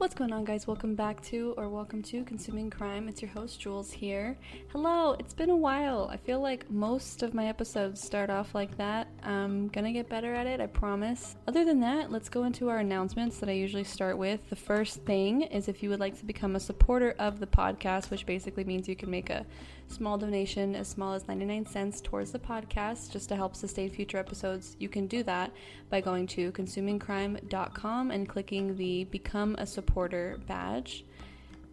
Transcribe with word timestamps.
What's 0.00 0.14
going 0.14 0.32
on, 0.32 0.46
guys? 0.46 0.66
Welcome 0.66 0.94
back 0.94 1.20
to 1.24 1.52
or 1.58 1.68
welcome 1.68 2.00
to 2.04 2.24
Consuming 2.24 2.70
Crime. 2.70 3.06
It's 3.06 3.20
your 3.20 3.30
host, 3.32 3.60
Jules, 3.60 3.92
here. 3.92 4.38
Hello, 4.72 5.14
it's 5.18 5.34
been 5.34 5.50
a 5.50 5.56
while. 5.56 6.08
I 6.10 6.16
feel 6.16 6.40
like 6.40 6.70
most 6.70 7.22
of 7.22 7.34
my 7.34 7.48
episodes 7.48 8.00
start 8.00 8.30
off 8.30 8.54
like 8.54 8.78
that. 8.78 9.08
I'm 9.22 9.68
gonna 9.68 9.92
get 9.92 10.08
better 10.08 10.34
at 10.34 10.46
it, 10.46 10.58
I 10.58 10.68
promise. 10.68 11.36
Other 11.46 11.66
than 11.66 11.80
that, 11.80 12.10
let's 12.10 12.30
go 12.30 12.44
into 12.44 12.70
our 12.70 12.78
announcements 12.78 13.40
that 13.40 13.50
I 13.50 13.52
usually 13.52 13.84
start 13.84 14.16
with. 14.16 14.40
The 14.48 14.56
first 14.56 15.02
thing 15.04 15.42
is 15.42 15.68
if 15.68 15.82
you 15.82 15.90
would 15.90 16.00
like 16.00 16.18
to 16.20 16.24
become 16.24 16.56
a 16.56 16.60
supporter 16.60 17.14
of 17.18 17.38
the 17.38 17.46
podcast, 17.46 18.10
which 18.10 18.24
basically 18.24 18.64
means 18.64 18.88
you 18.88 18.96
can 18.96 19.10
make 19.10 19.28
a 19.28 19.44
small 19.90 20.18
donation 20.18 20.74
as 20.74 20.88
small 20.88 21.14
as 21.14 21.26
99 21.28 21.66
cents 21.66 22.00
towards 22.00 22.32
the 22.32 22.38
podcast 22.38 23.10
just 23.10 23.28
to 23.28 23.36
help 23.36 23.54
sustain 23.56 23.90
future 23.90 24.18
episodes, 24.18 24.76
you 24.78 24.88
can 24.88 25.06
do 25.06 25.22
that 25.24 25.52
by 25.88 26.00
going 26.00 26.26
to 26.28 26.52
consumingcrime.com 26.52 28.10
and 28.10 28.28
clicking 28.28 28.76
the 28.76 29.04
Become 29.04 29.56
a 29.58 29.66
Supporter 29.66 30.38
badge. 30.46 31.04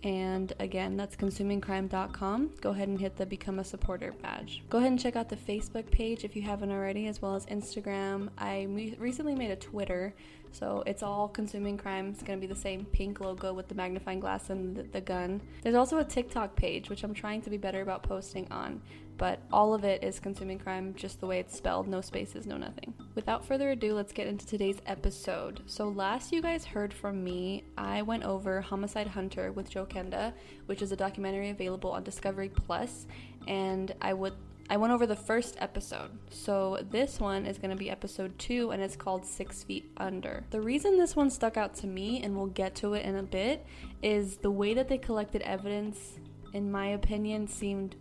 And 0.03 0.53
again, 0.59 0.95
that's 0.95 1.15
consumingcrime.com. 1.15 2.51
Go 2.61 2.69
ahead 2.69 2.87
and 2.87 2.99
hit 2.99 3.17
the 3.17 3.25
Become 3.25 3.59
a 3.59 3.63
Supporter 3.63 4.13
badge. 4.21 4.63
Go 4.69 4.77
ahead 4.77 4.91
and 4.91 4.99
check 4.99 5.15
out 5.15 5.29
the 5.29 5.35
Facebook 5.35 5.89
page 5.89 6.23
if 6.23 6.35
you 6.35 6.43
haven't 6.43 6.71
already, 6.71 7.07
as 7.07 7.21
well 7.21 7.35
as 7.35 7.45
Instagram. 7.47 8.29
I 8.37 8.67
recently 8.99 9.35
made 9.35 9.51
a 9.51 9.55
Twitter, 9.55 10.13
so 10.51 10.83
it's 10.85 11.03
all 11.03 11.27
Consuming 11.27 11.77
Crime. 11.77 12.09
It's 12.09 12.23
going 12.23 12.39
to 12.39 12.47
be 12.47 12.51
the 12.51 12.59
same 12.59 12.85
pink 12.85 13.19
logo 13.19 13.53
with 13.53 13.67
the 13.67 13.75
magnifying 13.75 14.19
glass 14.19 14.49
and 14.49 14.75
the, 14.75 14.83
the 14.83 15.01
gun. 15.01 15.41
There's 15.61 15.75
also 15.75 15.99
a 15.99 16.03
TikTok 16.03 16.55
page, 16.55 16.89
which 16.89 17.03
I'm 17.03 17.13
trying 17.13 17.41
to 17.43 17.49
be 17.49 17.57
better 17.57 17.81
about 17.81 18.03
posting 18.03 18.51
on, 18.51 18.81
but 19.17 19.39
all 19.51 19.73
of 19.73 19.83
it 19.83 20.03
is 20.03 20.19
Consuming 20.19 20.59
Crime 20.59 20.93
just 20.95 21.19
the 21.19 21.27
way 21.27 21.39
it's 21.39 21.55
spelled 21.55 21.87
no 21.87 22.01
spaces, 22.01 22.45
no 22.45 22.57
nothing. 22.57 22.93
Without 23.15 23.45
further 23.45 23.71
ado, 23.71 23.93
let's 23.93 24.13
get 24.13 24.27
into 24.27 24.45
today's 24.45 24.81
episode. 24.85 25.61
So, 25.65 25.89
last 25.89 26.31
you 26.31 26.41
guys 26.41 26.65
heard 26.65 26.93
from 26.93 27.23
me, 27.23 27.63
I 27.77 28.01
went 28.03 28.23
over 28.23 28.61
Homicide 28.61 29.07
Hunter 29.07 29.51
with 29.51 29.69
Joe 29.69 29.85
Kenda, 29.85 30.33
which 30.67 30.81
is 30.81 30.91
a 30.91 30.95
documentary 30.95 31.49
available 31.49 31.91
on 31.91 32.03
Discovery 32.03 32.49
Plus, 32.49 33.07
and 33.47 33.93
I 34.01 34.13
would 34.13 34.33
I 34.69 34.75
went 34.75 34.91
over 34.91 35.07
the 35.07 35.15
first 35.15 35.55
episode. 35.59 36.11
So 36.29 36.85
this 36.89 37.19
one 37.19 37.45
is 37.45 37.57
going 37.57 37.69
to 37.71 37.77
be 37.77 37.89
episode 37.89 38.37
two 38.37 38.71
and 38.71 38.81
it's 38.81 38.97
called 38.97 39.25
Six 39.25 39.63
Feet 39.63 39.89
Under. 39.97 40.43
The 40.49 40.59
reason 40.59 40.97
this 40.97 41.15
one 41.15 41.29
stuck 41.29 41.55
out 41.55 41.73
to 41.75 41.87
me, 41.87 42.21
and 42.21 42.35
we'll 42.35 42.47
get 42.47 42.75
to 42.75 42.93
it 42.93 43.05
in 43.05 43.15
a 43.15 43.23
bit, 43.23 43.65
is 44.01 44.37
the 44.37 44.51
way 44.51 44.73
that 44.73 44.89
they 44.89 44.97
collected 44.97 45.41
evidence, 45.43 46.19
in 46.53 46.69
my 46.69 46.87
opinion, 46.87 47.47
seemed 47.47 47.95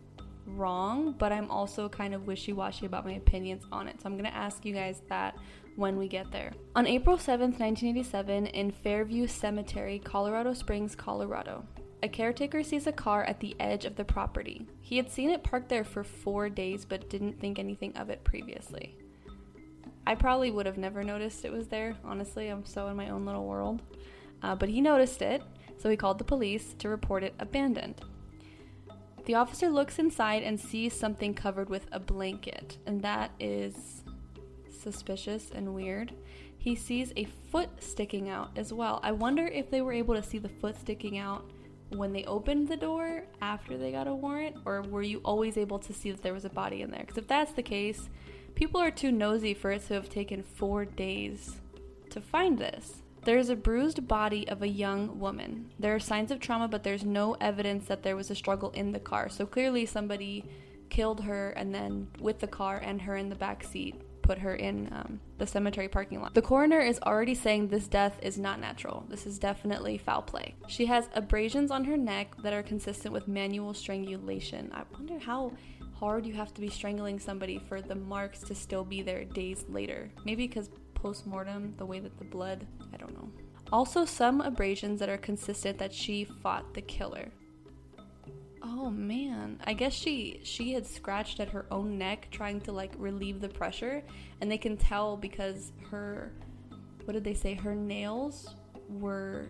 wrong, 0.46 1.14
but 1.18 1.32
I'm 1.32 1.50
also 1.50 1.88
kind 1.88 2.14
of 2.14 2.26
wishy 2.26 2.52
washy 2.52 2.86
about 2.86 3.04
my 3.04 3.12
opinions 3.12 3.64
on 3.70 3.88
it. 3.88 4.00
So 4.00 4.06
I'm 4.06 4.14
going 4.14 4.30
to 4.30 4.36
ask 4.36 4.64
you 4.64 4.74
guys 4.74 5.02
that 5.08 5.36
when 5.76 5.96
we 5.96 6.08
get 6.08 6.30
there. 6.32 6.52
On 6.74 6.86
April 6.86 7.16
7th, 7.16 7.60
1987, 7.60 8.46
in 8.46 8.70
Fairview 8.70 9.26
Cemetery, 9.26 9.98
Colorado 9.98 10.52
Springs, 10.52 10.96
Colorado, 10.96 11.64
a 12.02 12.08
caretaker 12.08 12.62
sees 12.62 12.86
a 12.86 12.92
car 12.92 13.24
at 13.24 13.40
the 13.40 13.56
edge 13.58 13.84
of 13.84 13.96
the 13.96 14.04
property. 14.04 14.66
He 14.80 14.96
had 14.96 15.10
seen 15.10 15.30
it 15.30 15.42
parked 15.42 15.68
there 15.68 15.84
for 15.84 16.04
four 16.04 16.48
days 16.48 16.84
but 16.84 17.08
didn't 17.08 17.40
think 17.40 17.58
anything 17.58 17.96
of 17.96 18.10
it 18.10 18.24
previously. 18.24 18.96
I 20.06 20.14
probably 20.14 20.50
would 20.50 20.66
have 20.66 20.78
never 20.78 21.02
noticed 21.02 21.44
it 21.44 21.52
was 21.52 21.68
there, 21.68 21.96
honestly. 22.04 22.48
I'm 22.48 22.64
so 22.64 22.86
in 22.88 22.96
my 22.96 23.08
own 23.08 23.26
little 23.26 23.44
world. 23.44 23.82
Uh, 24.42 24.54
but 24.54 24.68
he 24.68 24.80
noticed 24.80 25.22
it, 25.22 25.42
so 25.78 25.90
he 25.90 25.96
called 25.96 26.18
the 26.18 26.24
police 26.24 26.74
to 26.74 26.88
report 26.88 27.24
it 27.24 27.34
abandoned. 27.40 28.00
The 29.24 29.34
officer 29.34 29.68
looks 29.68 29.98
inside 29.98 30.44
and 30.44 30.60
sees 30.60 30.92
something 30.92 31.34
covered 31.34 31.68
with 31.68 31.86
a 31.90 31.98
blanket, 31.98 32.78
and 32.86 33.02
that 33.02 33.32
is 33.40 34.04
suspicious 34.70 35.50
and 35.52 35.74
weird. 35.74 36.12
He 36.58 36.76
sees 36.76 37.12
a 37.16 37.24
foot 37.50 37.70
sticking 37.82 38.28
out 38.28 38.50
as 38.56 38.72
well. 38.72 39.00
I 39.02 39.10
wonder 39.10 39.46
if 39.48 39.70
they 39.70 39.80
were 39.80 39.92
able 39.92 40.14
to 40.14 40.22
see 40.22 40.38
the 40.38 40.48
foot 40.48 40.78
sticking 40.78 41.18
out 41.18 41.50
when 41.90 42.12
they 42.12 42.24
opened 42.24 42.68
the 42.68 42.76
door 42.76 43.24
after 43.40 43.76
they 43.76 43.92
got 43.92 44.08
a 44.08 44.14
warrant, 44.14 44.56
or 44.64 44.82
were 44.82 45.02
you 45.02 45.20
always 45.24 45.56
able 45.56 45.78
to 45.78 45.92
see 45.92 46.10
that 46.10 46.22
there 46.22 46.34
was 46.34 46.44
a 46.44 46.50
body 46.50 46.82
in 46.82 46.90
there? 46.90 47.00
Because 47.00 47.18
if 47.18 47.28
that's 47.28 47.52
the 47.52 47.62
case, 47.62 48.08
people 48.54 48.80
are 48.80 48.90
too 48.90 49.12
nosy 49.12 49.54
for 49.54 49.70
it 49.70 49.86
to 49.86 49.94
have 49.94 50.08
taken 50.08 50.42
four 50.42 50.84
days 50.84 51.60
to 52.10 52.20
find 52.20 52.58
this. 52.58 53.02
There 53.24 53.38
is 53.38 53.50
a 53.50 53.56
bruised 53.56 54.06
body 54.06 54.48
of 54.48 54.62
a 54.62 54.68
young 54.68 55.18
woman. 55.18 55.70
There 55.78 55.94
are 55.94 56.00
signs 56.00 56.30
of 56.30 56.38
trauma, 56.38 56.68
but 56.68 56.84
there's 56.84 57.04
no 57.04 57.34
evidence 57.40 57.86
that 57.86 58.02
there 58.02 58.16
was 58.16 58.30
a 58.30 58.36
struggle 58.36 58.70
in 58.70 58.92
the 58.92 59.00
car. 59.00 59.28
So 59.28 59.46
clearly, 59.46 59.84
somebody 59.84 60.44
killed 60.90 61.22
her 61.22 61.50
and 61.50 61.74
then 61.74 62.08
with 62.20 62.38
the 62.38 62.46
car 62.46 62.78
and 62.78 63.02
her 63.02 63.16
in 63.16 63.28
the 63.28 63.34
back 63.34 63.64
seat 63.64 64.00
put 64.26 64.38
her 64.38 64.56
in 64.56 64.88
um, 64.92 65.20
the 65.38 65.46
cemetery 65.46 65.88
parking 65.88 66.20
lot. 66.20 66.34
The 66.34 66.42
coroner 66.42 66.80
is 66.80 66.98
already 67.00 67.34
saying 67.34 67.68
this 67.68 67.86
death 67.86 68.18
is 68.22 68.38
not 68.38 68.60
natural. 68.60 69.04
This 69.08 69.24
is 69.24 69.38
definitely 69.38 69.98
foul 69.98 70.22
play. 70.22 70.54
She 70.66 70.86
has 70.86 71.08
abrasions 71.14 71.70
on 71.70 71.84
her 71.84 71.96
neck 71.96 72.34
that 72.42 72.52
are 72.52 72.62
consistent 72.62 73.14
with 73.14 73.28
manual 73.28 73.72
strangulation. 73.72 74.70
I 74.74 74.82
wonder 74.92 75.18
how 75.18 75.52
hard 75.94 76.26
you 76.26 76.34
have 76.34 76.52
to 76.54 76.60
be 76.60 76.68
strangling 76.68 77.20
somebody 77.20 77.58
for 77.68 77.80
the 77.80 77.94
marks 77.94 78.40
to 78.40 78.54
still 78.54 78.84
be 78.84 79.00
there 79.00 79.24
days 79.24 79.64
later. 79.68 80.10
Maybe 80.24 80.46
because 80.46 80.70
post 80.94 81.26
mortem, 81.26 81.74
the 81.78 81.86
way 81.86 82.00
that 82.00 82.18
the 82.18 82.24
blood, 82.24 82.66
I 82.92 82.96
don't 82.96 83.14
know. 83.14 83.30
Also, 83.72 84.04
some 84.04 84.40
abrasions 84.40 85.00
that 85.00 85.08
are 85.08 85.16
consistent 85.18 85.78
that 85.78 85.92
she 85.92 86.24
fought 86.24 86.74
the 86.74 86.82
killer. 86.82 87.30
Oh 88.68 88.90
man, 88.90 89.60
I 89.64 89.74
guess 89.74 89.92
she 89.92 90.40
she 90.42 90.72
had 90.72 90.86
scratched 90.86 91.38
at 91.38 91.48
her 91.50 91.66
own 91.70 91.98
neck 91.98 92.26
trying 92.32 92.60
to 92.62 92.72
like 92.72 92.92
relieve 92.98 93.40
the 93.40 93.48
pressure, 93.48 94.02
and 94.40 94.50
they 94.50 94.58
can 94.58 94.76
tell 94.76 95.16
because 95.16 95.70
her 95.90 96.32
what 97.04 97.12
did 97.12 97.22
they 97.22 97.34
say? 97.34 97.54
Her 97.54 97.76
nails 97.76 98.54
were 98.88 99.46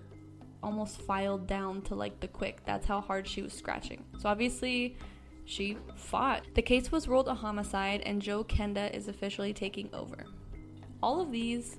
almost 0.62 1.00
filed 1.00 1.46
down 1.46 1.80
to 1.82 1.94
like 1.94 2.20
the 2.20 2.28
quick. 2.28 2.60
That's 2.66 2.86
how 2.86 3.00
hard 3.00 3.26
she 3.26 3.40
was 3.40 3.54
scratching. 3.54 4.04
So 4.18 4.28
obviously 4.28 4.98
she 5.46 5.78
fought. 5.94 6.42
The 6.54 6.62
case 6.62 6.92
was 6.92 7.08
ruled 7.08 7.28
a 7.28 7.34
homicide 7.34 8.02
and 8.04 8.20
Joe 8.20 8.44
Kenda 8.44 8.92
is 8.92 9.08
officially 9.08 9.54
taking 9.54 9.88
over. 9.94 10.26
All 11.02 11.20
of 11.20 11.30
these 11.32 11.78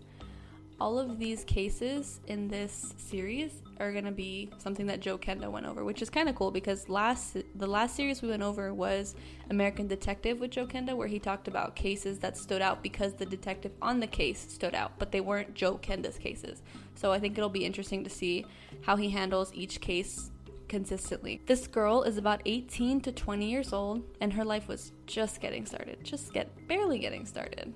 all 0.79 0.97
of 0.97 1.19
these 1.19 1.43
cases 1.43 2.19
in 2.27 2.47
this 2.47 2.93
series 2.97 3.61
are 3.79 3.91
going 3.91 4.05
to 4.05 4.11
be 4.11 4.49
something 4.57 4.85
that 4.87 4.99
Joe 4.99 5.17
Kenda 5.17 5.49
went 5.49 5.65
over, 5.65 5.83
which 5.83 6.01
is 6.01 6.09
kind 6.09 6.29
of 6.29 6.35
cool 6.35 6.51
because 6.51 6.89
last 6.89 7.37
the 7.55 7.67
last 7.67 7.95
series 7.95 8.21
we 8.21 8.29
went 8.29 8.43
over 8.43 8.73
was 8.73 9.15
American 9.49 9.87
Detective 9.87 10.39
with 10.39 10.51
Joe 10.51 10.65
Kenda 10.65 10.95
where 10.95 11.07
he 11.07 11.19
talked 11.19 11.47
about 11.47 11.75
cases 11.75 12.19
that 12.19 12.37
stood 12.37 12.61
out 12.61 12.83
because 12.83 13.13
the 13.13 13.25
detective 13.25 13.71
on 13.81 13.99
the 13.99 14.07
case 14.07 14.51
stood 14.51 14.75
out, 14.75 14.93
but 14.99 15.11
they 15.11 15.21
weren't 15.21 15.53
Joe 15.53 15.77
Kenda's 15.77 16.17
cases. 16.17 16.61
So 16.95 17.11
I 17.11 17.19
think 17.19 17.37
it'll 17.37 17.49
be 17.49 17.65
interesting 17.65 18.03
to 18.03 18.09
see 18.09 18.45
how 18.81 18.95
he 18.95 19.09
handles 19.09 19.51
each 19.53 19.81
case 19.81 20.31
consistently. 20.67 21.41
This 21.45 21.67
girl 21.67 22.03
is 22.03 22.17
about 22.17 22.41
18 22.45 23.01
to 23.01 23.11
20 23.11 23.49
years 23.49 23.73
old 23.73 24.03
and 24.21 24.33
her 24.33 24.43
life 24.43 24.67
was 24.67 24.91
just 25.05 25.41
getting 25.41 25.65
started, 25.65 26.03
just 26.03 26.33
get 26.33 26.67
barely 26.67 26.99
getting 26.99 27.25
started. 27.25 27.73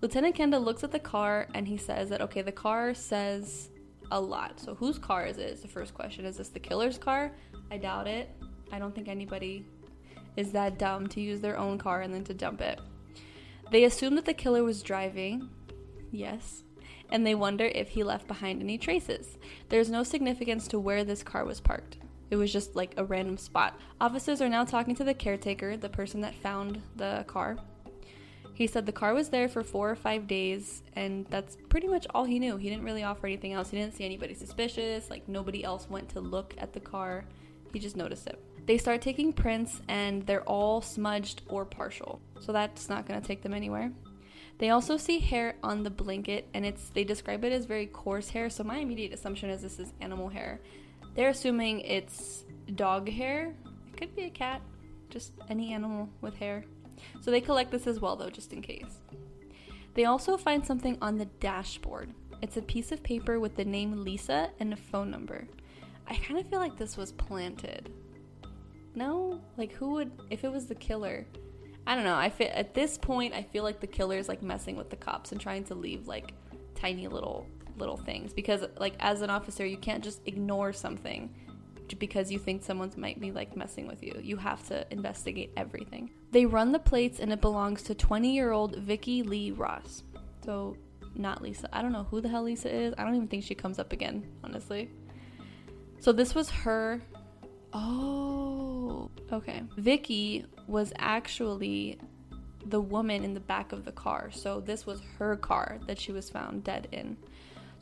Lieutenant 0.00 0.34
Kenda 0.34 0.62
looks 0.62 0.82
at 0.82 0.92
the 0.92 0.98
car 0.98 1.46
and 1.54 1.68
he 1.68 1.76
says 1.76 2.08
that, 2.08 2.22
okay, 2.22 2.40
the 2.40 2.52
car 2.52 2.94
says 2.94 3.70
a 4.10 4.20
lot. 4.20 4.60
So, 4.60 4.74
whose 4.74 4.98
car 4.98 5.26
is 5.26 5.38
it? 5.38 5.50
Is 5.50 5.62
the 5.62 5.68
first 5.68 5.94
question. 5.94 6.24
Is 6.24 6.36
this 6.36 6.48
the 6.48 6.60
killer's 6.60 6.98
car? 6.98 7.32
I 7.70 7.76
doubt 7.76 8.06
it. 8.06 8.30
I 8.72 8.78
don't 8.78 8.94
think 8.94 9.08
anybody 9.08 9.66
is 10.36 10.52
that 10.52 10.78
dumb 10.78 11.06
to 11.08 11.20
use 11.20 11.40
their 11.40 11.58
own 11.58 11.78
car 11.78 12.02
and 12.02 12.12
then 12.12 12.24
to 12.24 12.34
dump 12.34 12.60
it. 12.60 12.80
They 13.70 13.84
assume 13.84 14.14
that 14.16 14.24
the 14.24 14.34
killer 14.34 14.64
was 14.64 14.82
driving. 14.82 15.48
Yes. 16.10 16.64
And 17.10 17.26
they 17.26 17.34
wonder 17.34 17.64
if 17.64 17.88
he 17.88 18.04
left 18.04 18.28
behind 18.28 18.62
any 18.62 18.78
traces. 18.78 19.38
There's 19.68 19.90
no 19.90 20.02
significance 20.02 20.68
to 20.68 20.78
where 20.78 21.04
this 21.04 21.22
car 21.22 21.44
was 21.44 21.60
parked. 21.60 21.96
It 22.30 22.36
was 22.36 22.52
just 22.52 22.76
like 22.76 22.94
a 22.96 23.04
random 23.04 23.36
spot. 23.36 23.78
Officers 24.00 24.40
are 24.40 24.48
now 24.48 24.64
talking 24.64 24.94
to 24.96 25.04
the 25.04 25.14
caretaker, 25.14 25.76
the 25.76 25.88
person 25.88 26.20
that 26.20 26.34
found 26.36 26.80
the 26.96 27.24
car, 27.26 27.58
he 28.60 28.66
said 28.66 28.84
the 28.84 28.92
car 28.92 29.14
was 29.14 29.30
there 29.30 29.48
for 29.48 29.64
four 29.64 29.88
or 29.88 29.94
five 29.96 30.26
days, 30.26 30.82
and 30.94 31.24
that's 31.30 31.56
pretty 31.70 31.88
much 31.88 32.06
all 32.10 32.24
he 32.24 32.38
knew. 32.38 32.58
He 32.58 32.68
didn't 32.68 32.84
really 32.84 33.02
offer 33.02 33.26
anything 33.26 33.54
else. 33.54 33.70
He 33.70 33.78
didn't 33.78 33.94
see 33.94 34.04
anybody 34.04 34.34
suspicious, 34.34 35.08
like, 35.08 35.26
nobody 35.26 35.64
else 35.64 35.88
went 35.88 36.10
to 36.10 36.20
look 36.20 36.54
at 36.58 36.74
the 36.74 36.80
car. 36.80 37.24
He 37.72 37.78
just 37.78 37.96
noticed 37.96 38.26
it. 38.26 38.38
They 38.66 38.76
start 38.76 39.00
taking 39.00 39.32
prints, 39.32 39.80
and 39.88 40.26
they're 40.26 40.42
all 40.42 40.82
smudged 40.82 41.40
or 41.48 41.64
partial, 41.64 42.20
so 42.38 42.52
that's 42.52 42.90
not 42.90 43.06
gonna 43.06 43.22
take 43.22 43.40
them 43.40 43.54
anywhere. 43.54 43.92
They 44.58 44.68
also 44.68 44.98
see 44.98 45.20
hair 45.20 45.56
on 45.62 45.82
the 45.82 45.88
blanket, 45.88 46.46
and 46.52 46.66
it's 46.66 46.90
they 46.90 47.02
describe 47.02 47.44
it 47.44 47.52
as 47.52 47.64
very 47.64 47.86
coarse 47.86 48.28
hair. 48.28 48.50
So 48.50 48.62
my 48.62 48.76
immediate 48.76 49.14
assumption 49.14 49.48
is 49.48 49.62
this 49.62 49.78
is 49.78 49.94
animal 50.02 50.28
hair. 50.28 50.60
They're 51.14 51.30
assuming 51.30 51.80
it's 51.80 52.44
dog 52.74 53.08
hair. 53.08 53.54
It 53.90 53.96
could 53.96 54.14
be 54.14 54.24
a 54.24 54.30
cat, 54.30 54.60
just 55.08 55.32
any 55.48 55.72
animal 55.72 56.10
with 56.20 56.36
hair. 56.36 56.66
So 57.20 57.30
they 57.30 57.40
collect 57.40 57.70
this 57.70 57.86
as 57.86 58.00
well, 58.00 58.16
though, 58.16 58.30
just 58.30 58.52
in 58.52 58.62
case. 58.62 59.00
They 59.94 60.04
also 60.04 60.36
find 60.36 60.64
something 60.64 60.96
on 61.02 61.18
the 61.18 61.24
dashboard. 61.24 62.12
It's 62.42 62.56
a 62.56 62.62
piece 62.62 62.92
of 62.92 63.02
paper 63.02 63.38
with 63.38 63.56
the 63.56 63.64
name 63.64 64.02
Lisa 64.02 64.50
and 64.60 64.72
a 64.72 64.76
phone 64.76 65.10
number. 65.10 65.46
I 66.06 66.14
kind 66.16 66.38
of 66.40 66.48
feel 66.48 66.58
like 66.58 66.76
this 66.76 66.96
was 66.96 67.12
planted. 67.12 67.92
No? 68.94 69.40
Like, 69.56 69.72
who 69.72 69.90
would, 69.90 70.10
if 70.30 70.44
it 70.44 70.52
was 70.52 70.66
the 70.66 70.74
killer? 70.74 71.26
I 71.86 71.94
don't 71.94 72.04
know. 72.04 72.16
I 72.16 72.30
feel, 72.30 72.50
at 72.52 72.74
this 72.74 72.98
point, 72.98 73.34
I 73.34 73.42
feel 73.42 73.64
like 73.64 73.80
the 73.80 73.86
killer 73.86 74.16
is 74.16 74.28
like 74.28 74.42
messing 74.42 74.76
with 74.76 74.90
the 74.90 74.96
cops 74.96 75.32
and 75.32 75.40
trying 75.40 75.64
to 75.64 75.74
leave 75.74 76.06
like 76.06 76.34
tiny 76.74 77.08
little 77.08 77.46
little 77.76 77.96
things 77.96 78.32
because 78.32 78.64
like 78.78 78.94
as 79.00 79.22
an 79.22 79.30
officer 79.30 79.64
you 79.64 79.76
can't 79.76 80.04
just 80.04 80.20
ignore 80.26 80.72
something 80.72 81.34
because 81.98 82.30
you 82.30 82.38
think 82.38 82.62
someone's 82.62 82.96
might 82.96 83.20
be 83.20 83.32
like 83.32 83.56
messing 83.56 83.86
with 83.86 84.02
you. 84.02 84.18
You 84.22 84.36
have 84.36 84.66
to 84.68 84.86
investigate 84.92 85.52
everything. 85.56 86.10
They 86.30 86.46
run 86.46 86.72
the 86.72 86.78
plates 86.78 87.20
and 87.20 87.32
it 87.32 87.40
belongs 87.40 87.82
to 87.84 87.94
20 87.94 88.34
year 88.34 88.52
old 88.52 88.76
Vicky 88.76 89.22
Lee 89.22 89.50
Ross. 89.50 90.04
So, 90.44 90.76
not 91.14 91.42
Lisa. 91.42 91.68
I 91.72 91.82
don't 91.82 91.92
know 91.92 92.04
who 92.04 92.20
the 92.20 92.28
hell 92.28 92.44
Lisa 92.44 92.72
is. 92.74 92.94
I 92.96 93.04
don't 93.04 93.14
even 93.14 93.28
think 93.28 93.44
she 93.44 93.54
comes 93.54 93.78
up 93.78 93.92
again, 93.92 94.26
honestly. 94.44 94.90
So, 95.98 96.12
this 96.12 96.34
was 96.34 96.48
her. 96.50 97.00
Oh, 97.72 99.10
okay. 99.32 99.62
Vicky 99.76 100.46
was 100.66 100.92
actually 100.98 101.98
the 102.66 102.80
woman 102.80 103.24
in 103.24 103.34
the 103.34 103.40
back 103.40 103.72
of 103.72 103.84
the 103.84 103.92
car. 103.92 104.30
So, 104.32 104.60
this 104.60 104.86
was 104.86 105.02
her 105.18 105.36
car 105.36 105.78
that 105.86 105.98
she 105.98 106.12
was 106.12 106.30
found 106.30 106.64
dead 106.64 106.88
in. 106.92 107.16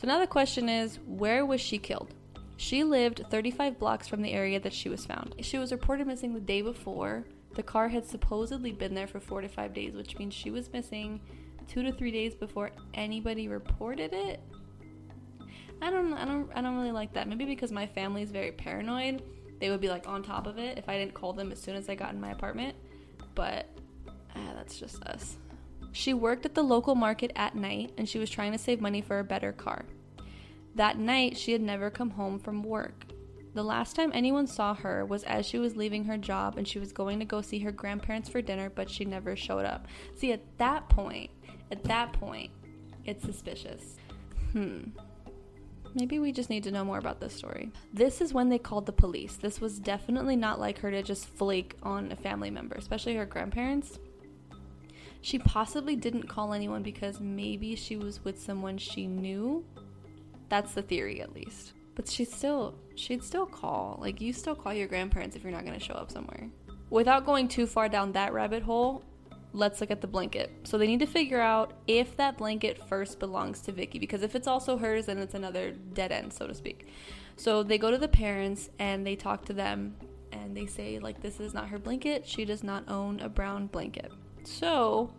So, 0.00 0.06
now 0.06 0.19
the 0.19 0.26
question 0.26 0.69
is 0.69 0.99
where 1.06 1.46
was 1.46 1.61
she 1.61 1.78
killed? 1.78 2.14
She 2.58 2.82
lived 2.82 3.22
35 3.31 3.78
blocks 3.78 4.08
from 4.08 4.20
the 4.20 4.32
area 4.32 4.58
that 4.58 4.72
she 4.72 4.88
was 4.88 5.06
found. 5.06 5.37
She 5.43 5.58
was 5.58 5.70
reported 5.70 6.08
missing 6.08 6.34
the 6.34 6.40
day 6.40 6.60
before. 6.60 7.25
The 7.55 7.62
car 7.62 7.87
had 7.87 8.05
supposedly 8.05 8.72
been 8.72 8.94
there 8.94 9.06
for 9.06 9.20
four 9.20 9.40
to 9.40 9.49
five 9.49 9.72
days, 9.72 9.94
which 9.94 10.19
means 10.19 10.34
she 10.34 10.50
was 10.50 10.72
missing 10.72 11.20
two 11.69 11.84
to 11.84 11.93
three 11.93 12.10
days 12.10 12.34
before 12.34 12.72
anybody 12.94 13.46
reported 13.46 14.12
it. 14.12 14.40
I 15.81 15.90
don't, 15.90 16.12
I 16.14 16.25
don't, 16.25 16.50
I 16.52 16.60
don't 16.60 16.76
really 16.76 16.90
like 16.90 17.12
that. 17.12 17.28
Maybe 17.28 17.44
because 17.44 17.70
my 17.70 17.87
family 17.87 18.22
is 18.22 18.32
very 18.32 18.50
paranoid, 18.50 19.22
they 19.61 19.70
would 19.70 19.81
be 19.81 19.88
like 19.88 20.08
on 20.08 20.25
top 20.25 20.49
of 20.49 20.58
it 20.58 20.78
if 20.78 20.88
I 20.88 20.99
didn't 20.99 21.14
call 21.14 21.32
them 21.32 21.52
as 21.52 21.62
soon 21.62 21.76
as 21.76 21.88
I 21.88 21.94
got 21.94 22.12
in 22.12 22.20
my 22.20 22.32
apartment. 22.32 22.75
But 23.37 23.69
uh, 24.34 24.54
that's 24.56 24.81
just 24.81 25.00
us. 25.04 25.37
She 25.93 26.12
worked 26.12 26.44
at 26.44 26.56
the 26.56 26.64
local 26.64 26.96
market 26.96 27.31
at 27.37 27.54
night, 27.54 27.93
and 27.99 28.08
she 28.08 28.19
was 28.19 28.28
trying 28.28 28.50
to 28.50 28.58
save 28.58 28.81
money 28.81 29.00
for 29.00 29.20
a 29.20 29.25
better 29.25 29.52
car. 29.52 29.84
That 30.74 30.98
night, 30.98 31.36
she 31.36 31.52
had 31.52 31.62
never 31.62 31.90
come 31.90 32.10
home 32.10 32.38
from 32.38 32.62
work. 32.62 33.06
The 33.54 33.62
last 33.62 33.96
time 33.96 34.12
anyone 34.14 34.46
saw 34.46 34.74
her 34.74 35.04
was 35.04 35.24
as 35.24 35.46
she 35.46 35.58
was 35.58 35.76
leaving 35.76 36.04
her 36.04 36.16
job 36.16 36.58
and 36.58 36.68
she 36.68 36.78
was 36.78 36.92
going 36.92 37.18
to 37.18 37.24
go 37.24 37.40
see 37.40 37.58
her 37.60 37.72
grandparents 37.72 38.28
for 38.28 38.40
dinner, 38.40 38.70
but 38.70 38.88
she 38.88 39.04
never 39.04 39.34
showed 39.34 39.64
up. 39.64 39.86
See, 40.14 40.32
at 40.32 40.58
that 40.58 40.88
point, 40.88 41.30
at 41.72 41.82
that 41.84 42.12
point, 42.12 42.50
it's 43.04 43.24
suspicious. 43.24 43.96
Hmm. 44.52 44.90
Maybe 45.94 46.18
we 46.18 46.30
just 46.30 46.50
need 46.50 46.62
to 46.64 46.70
know 46.70 46.84
more 46.84 46.98
about 46.98 47.20
this 47.20 47.34
story. 47.34 47.72
This 47.92 48.20
is 48.20 48.34
when 48.34 48.48
they 48.48 48.58
called 48.58 48.86
the 48.86 48.92
police. 48.92 49.36
This 49.36 49.60
was 49.60 49.78
definitely 49.78 50.36
not 50.36 50.60
like 50.60 50.78
her 50.78 50.90
to 50.90 51.02
just 51.02 51.26
flake 51.26 51.76
on 51.82 52.12
a 52.12 52.16
family 52.16 52.50
member, 52.50 52.76
especially 52.76 53.16
her 53.16 53.26
grandparents. 53.26 53.98
She 55.20 55.38
possibly 55.38 55.96
didn't 55.96 56.28
call 56.28 56.52
anyone 56.52 56.82
because 56.82 57.20
maybe 57.20 57.74
she 57.74 57.96
was 57.96 58.24
with 58.24 58.40
someone 58.40 58.78
she 58.78 59.06
knew 59.06 59.64
that's 60.48 60.74
the 60.74 60.82
theory, 60.82 61.20
at 61.20 61.34
least. 61.34 61.72
But 61.94 62.08
she'd 62.08 62.28
still, 62.28 62.74
she'd 62.94 63.24
still 63.24 63.46
call. 63.46 63.98
Like, 64.00 64.20
you 64.20 64.32
still 64.32 64.54
call 64.54 64.72
your 64.72 64.86
grandparents 64.86 65.36
if 65.36 65.42
you're 65.42 65.52
not 65.52 65.64
to 65.66 65.78
show 65.80 65.94
up 65.94 66.10
somewhere. 66.10 66.48
Without 66.90 67.26
going 67.26 67.48
too 67.48 67.66
far 67.66 67.88
down 67.88 68.12
that 68.12 68.32
rabbit 68.32 68.62
hole, 68.62 69.02
let's 69.52 69.80
look 69.80 69.90
at 69.90 70.00
the 70.00 70.06
blanket. 70.06 70.50
So 70.64 70.78
they 70.78 70.86
need 70.86 71.00
to 71.00 71.06
figure 71.06 71.40
out 71.40 71.72
if 71.86 72.16
that 72.16 72.38
blanket 72.38 72.78
first 72.88 73.18
belongs 73.18 73.60
to 73.62 73.72
Vicky 73.72 73.98
because 73.98 74.22
if 74.22 74.34
it's 74.34 74.46
also 74.46 74.76
hers, 74.76 75.06
then 75.06 75.18
it's 75.18 75.34
another 75.34 75.72
dead 75.72 76.12
end, 76.12 76.32
so 76.32 76.46
to 76.46 76.54
speak. 76.54 76.88
So 77.36 77.62
they 77.62 77.78
go 77.78 77.90
to 77.90 77.98
the 77.98 78.08
parents 78.08 78.70
and 78.78 79.06
they 79.06 79.16
talk 79.16 79.44
to 79.46 79.52
them 79.52 79.96
and 80.32 80.56
they 80.56 80.66
say 80.66 80.98
like 80.98 81.20
this 81.22 81.40
is 81.40 81.54
not 81.54 81.68
her 81.68 81.78
blanket. 81.78 82.26
She 82.26 82.44
does 82.44 82.62
not 82.62 82.88
own 82.88 83.20
a 83.20 83.28
brown 83.28 83.66
blanket. 83.66 84.12
So 84.44 85.12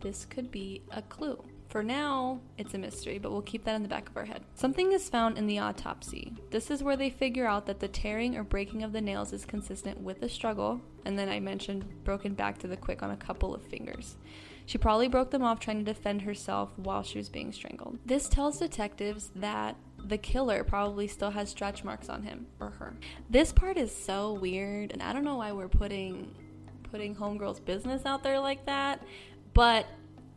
this 0.00 0.24
could 0.24 0.50
be 0.50 0.82
a 0.90 1.02
clue. 1.02 1.42
For 1.68 1.82
now, 1.82 2.40
it's 2.56 2.74
a 2.74 2.78
mystery, 2.78 3.18
but 3.18 3.32
we'll 3.32 3.42
keep 3.42 3.64
that 3.64 3.74
in 3.74 3.82
the 3.82 3.88
back 3.88 4.08
of 4.08 4.16
our 4.16 4.24
head. 4.24 4.44
Something 4.54 4.92
is 4.92 5.08
found 5.08 5.36
in 5.36 5.46
the 5.46 5.58
autopsy. 5.58 6.32
This 6.50 6.70
is 6.70 6.82
where 6.82 6.96
they 6.96 7.10
figure 7.10 7.46
out 7.46 7.66
that 7.66 7.80
the 7.80 7.88
tearing 7.88 8.36
or 8.36 8.44
breaking 8.44 8.82
of 8.82 8.92
the 8.92 9.00
nails 9.00 9.32
is 9.32 9.44
consistent 9.44 10.00
with 10.00 10.22
a 10.22 10.28
struggle, 10.28 10.80
and 11.04 11.18
then 11.18 11.28
I 11.28 11.40
mentioned 11.40 12.04
broken 12.04 12.34
back 12.34 12.58
to 12.58 12.68
the 12.68 12.76
quick 12.76 13.02
on 13.02 13.10
a 13.10 13.16
couple 13.16 13.54
of 13.54 13.62
fingers. 13.62 14.16
She 14.64 14.78
probably 14.78 15.08
broke 15.08 15.30
them 15.30 15.44
off 15.44 15.60
trying 15.60 15.78
to 15.78 15.92
defend 15.92 16.22
herself 16.22 16.70
while 16.76 17.02
she 17.02 17.18
was 17.18 17.28
being 17.28 17.52
strangled. 17.52 17.98
This 18.04 18.28
tells 18.28 18.58
detectives 18.58 19.30
that 19.36 19.76
the 19.98 20.18
killer 20.18 20.64
probably 20.64 21.08
still 21.08 21.30
has 21.30 21.50
stretch 21.50 21.84
marks 21.84 22.08
on 22.08 22.22
him 22.22 22.46
or 22.60 22.70
her. 22.70 22.96
This 23.30 23.52
part 23.52 23.76
is 23.76 23.94
so 23.94 24.34
weird, 24.34 24.92
and 24.92 25.02
I 25.02 25.12
don't 25.12 25.24
know 25.24 25.36
why 25.36 25.52
we're 25.52 25.68
putting 25.68 26.34
putting 26.90 27.14
homegirl's 27.16 27.60
business 27.60 28.06
out 28.06 28.22
there 28.22 28.38
like 28.38 28.64
that, 28.66 29.02
but 29.54 29.86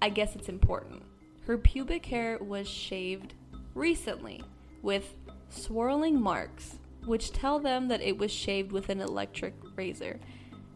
I 0.02 0.10
guess 0.10 0.36
it's 0.36 0.50
important. 0.50 1.04
Her 1.50 1.58
pubic 1.58 2.06
hair 2.06 2.38
was 2.38 2.70
shaved 2.70 3.34
recently 3.74 4.44
with 4.84 5.16
swirling 5.50 6.22
marks, 6.22 6.78
which 7.08 7.32
tell 7.32 7.58
them 7.58 7.88
that 7.88 8.04
it 8.04 8.20
was 8.20 8.30
shaved 8.30 8.72
with 8.72 8.90
an 8.90 9.02
electric 9.02 9.56
razor. 9.76 10.20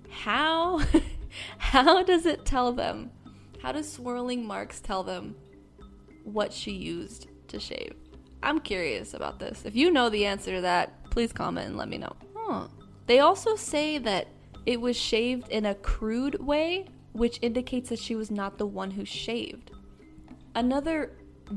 How? 0.10 0.82
How 1.60 2.02
does 2.02 2.26
it 2.26 2.44
tell 2.44 2.72
them? 2.72 3.12
How 3.62 3.72
does 3.72 3.94
swirling 3.94 4.48
marks 4.48 4.80
tell 4.80 5.04
them 5.04 5.36
what 6.24 6.52
she 6.52 6.72
used 6.72 7.28
to 7.50 7.60
shave? 7.60 7.94
I'm 8.42 8.60
curious 8.60 9.14
about 9.14 9.38
this. 9.38 9.66
If 9.66 9.76
you 9.76 9.92
know 9.92 10.10
the 10.10 10.26
answer 10.26 10.56
to 10.56 10.62
that, 10.62 11.08
please 11.12 11.32
comment 11.32 11.68
and 11.68 11.78
let 11.78 11.88
me 11.88 12.00
know. 12.00 12.16
Huh. 12.36 12.68
They 13.06 13.20
also 13.20 13.56
say 13.56 14.00
that 14.00 14.28
it 14.66 14.82
was 14.82 14.98
shaved 14.98 15.50
in 15.50 15.68
a 15.68 15.76
crude 15.76 16.44
way, 16.44 16.88
which 17.12 17.38
indicates 17.44 17.90
that 17.90 18.00
she 18.00 18.16
was 18.16 18.32
not 18.32 18.58
the 18.58 18.66
one 18.66 18.90
who 18.90 19.06
shaved 19.06 19.70
another 20.56 21.12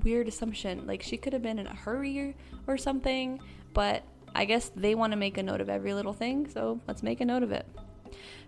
weird 0.04 0.28
assumption. 0.28 0.86
Like 0.86 1.02
she 1.02 1.16
could 1.16 1.32
have 1.32 1.42
been 1.42 1.58
in 1.58 1.66
a 1.66 1.74
hurry 1.74 2.36
or, 2.66 2.76
something, 2.76 3.40
but 3.72 4.02
I 4.34 4.44
guess 4.44 4.70
they 4.74 4.94
want 4.94 5.12
to 5.12 5.16
make 5.16 5.38
a 5.38 5.42
note 5.42 5.60
of 5.60 5.68
every 5.68 5.94
little 5.94 6.12
thing, 6.12 6.48
so 6.48 6.80
let's 6.86 7.02
make 7.02 7.20
a 7.20 7.24
note 7.24 7.42
of 7.42 7.52
it. 7.52 7.66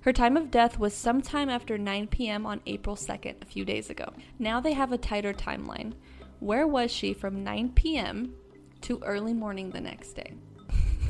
Her 0.03 0.13
time 0.13 0.37
of 0.37 0.51
death 0.51 0.79
was 0.79 0.95
sometime 0.95 1.49
after 1.49 1.79
9 1.79 2.09
p.m. 2.09 2.47
on 2.47 2.61
April 2.67 2.97
2nd, 2.97 3.43
a 3.43 3.47
few 3.47 3.65
days 3.65 3.91
ago. 3.91 4.13
Now 4.39 4.61
they 4.61 4.73
have 4.73 4.93
a 4.93 4.99
tighter 4.99 5.33
timeline. 5.33 5.95
Where 6.41 6.67
was 6.67 6.91
she 6.91 7.13
from 7.13 7.43
9 7.43 7.71
p.m. 7.71 8.35
to 8.83 9.03
early 9.05 9.35
morning 9.35 9.71
the 9.71 9.81
next 9.81 10.13
day? 10.13 10.35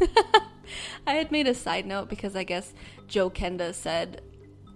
I 1.06 1.14
had 1.14 1.30
made 1.30 1.48
a 1.48 1.54
side 1.54 1.86
note 1.86 2.08
because 2.08 2.36
I 2.36 2.44
guess 2.44 2.72
Joe 3.06 3.30
Kenda 3.30 3.74
said, 3.74 4.22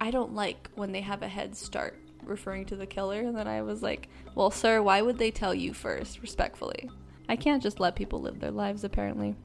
I 0.01 0.11
don't 0.11 0.35
like 0.35 0.69
when 0.75 0.93
they 0.93 1.03
have 1.03 1.23
a 1.23 1.29
head 1.29 1.57
start 1.57 2.02
referring 2.25 2.67
to 2.67 2.77
the 2.77 2.87
killer. 2.87 3.21
And 3.21 3.37
then 3.37 3.49
I 3.49 3.63
was 3.63 3.83
like, 3.83 4.09
well, 4.35 4.51
sir, 4.51 4.83
why 4.83 5.03
would 5.03 5.19
they 5.19 5.31
tell 5.31 5.55
you 5.55 5.75
first, 5.75 6.23
respectfully? 6.23 6.91
I 7.29 7.37
can't 7.37 7.63
just 7.63 7.81
let 7.81 7.97
people 7.97 8.21
live 8.21 8.41
their 8.41 8.51
lives, 8.51 8.85
apparently. 8.85 9.37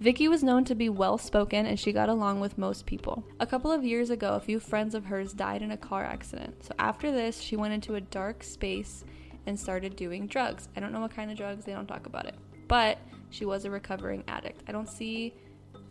Vicky 0.00 0.26
was 0.26 0.42
known 0.42 0.64
to 0.64 0.74
be 0.74 0.88
well 0.88 1.16
spoken 1.16 1.64
and 1.66 1.78
she 1.78 1.92
got 1.92 2.08
along 2.08 2.40
with 2.40 2.58
most 2.58 2.86
people. 2.86 3.24
A 3.38 3.46
couple 3.46 3.70
of 3.70 3.84
years 3.84 4.10
ago, 4.10 4.34
a 4.34 4.40
few 4.40 4.58
friends 4.58 4.96
of 4.96 5.04
hers 5.04 5.32
died 5.32 5.62
in 5.62 5.70
a 5.70 5.76
car 5.76 6.04
accident. 6.04 6.64
So 6.64 6.74
after 6.78 7.12
this, 7.12 7.40
she 7.40 7.54
went 7.54 7.74
into 7.74 7.94
a 7.94 8.00
dark 8.00 8.42
space 8.42 9.04
and 9.46 9.58
started 9.58 9.94
doing 9.94 10.26
drugs. 10.26 10.68
I 10.76 10.80
don't 10.80 10.92
know 10.92 11.00
what 11.00 11.14
kind 11.14 11.30
of 11.30 11.36
drugs, 11.36 11.64
they 11.64 11.72
don't 11.72 11.86
talk 11.86 12.06
about 12.06 12.26
it. 12.26 12.34
But 12.66 12.98
she 13.30 13.44
was 13.44 13.64
a 13.64 13.70
recovering 13.70 14.24
addict. 14.26 14.62
I 14.66 14.72
don't 14.72 14.88
see 14.88 15.34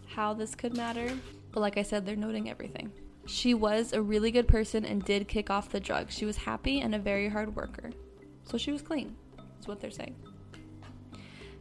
how 0.08 0.34
this 0.34 0.56
could 0.56 0.76
matter, 0.76 1.18
but 1.52 1.62
like 1.62 1.78
I 1.78 1.84
said, 1.84 2.06
they're 2.06 2.16
noting 2.16 2.50
everything. 2.50 2.92
She 3.32 3.54
was 3.54 3.94
a 3.94 4.02
really 4.02 4.30
good 4.30 4.50
person 4.50 4.84
and 4.84 5.06
did 5.06 5.30
kick 5.30 5.50
off 5.50 5.70
the 5.70 5.80
drugs. 5.80 6.14
She 6.14 6.26
was 6.26 6.36
happy 6.36 6.82
and 6.82 6.94
a 6.94 7.00
very 7.00 7.30
hard 7.30 7.56
worker. 7.56 7.92
So 8.44 8.58
she 8.58 8.74
was 8.74 8.82
clean, 8.82 9.16
is 9.58 9.70
what 9.70 9.80
they're 9.80 9.90
saying. 9.90 10.18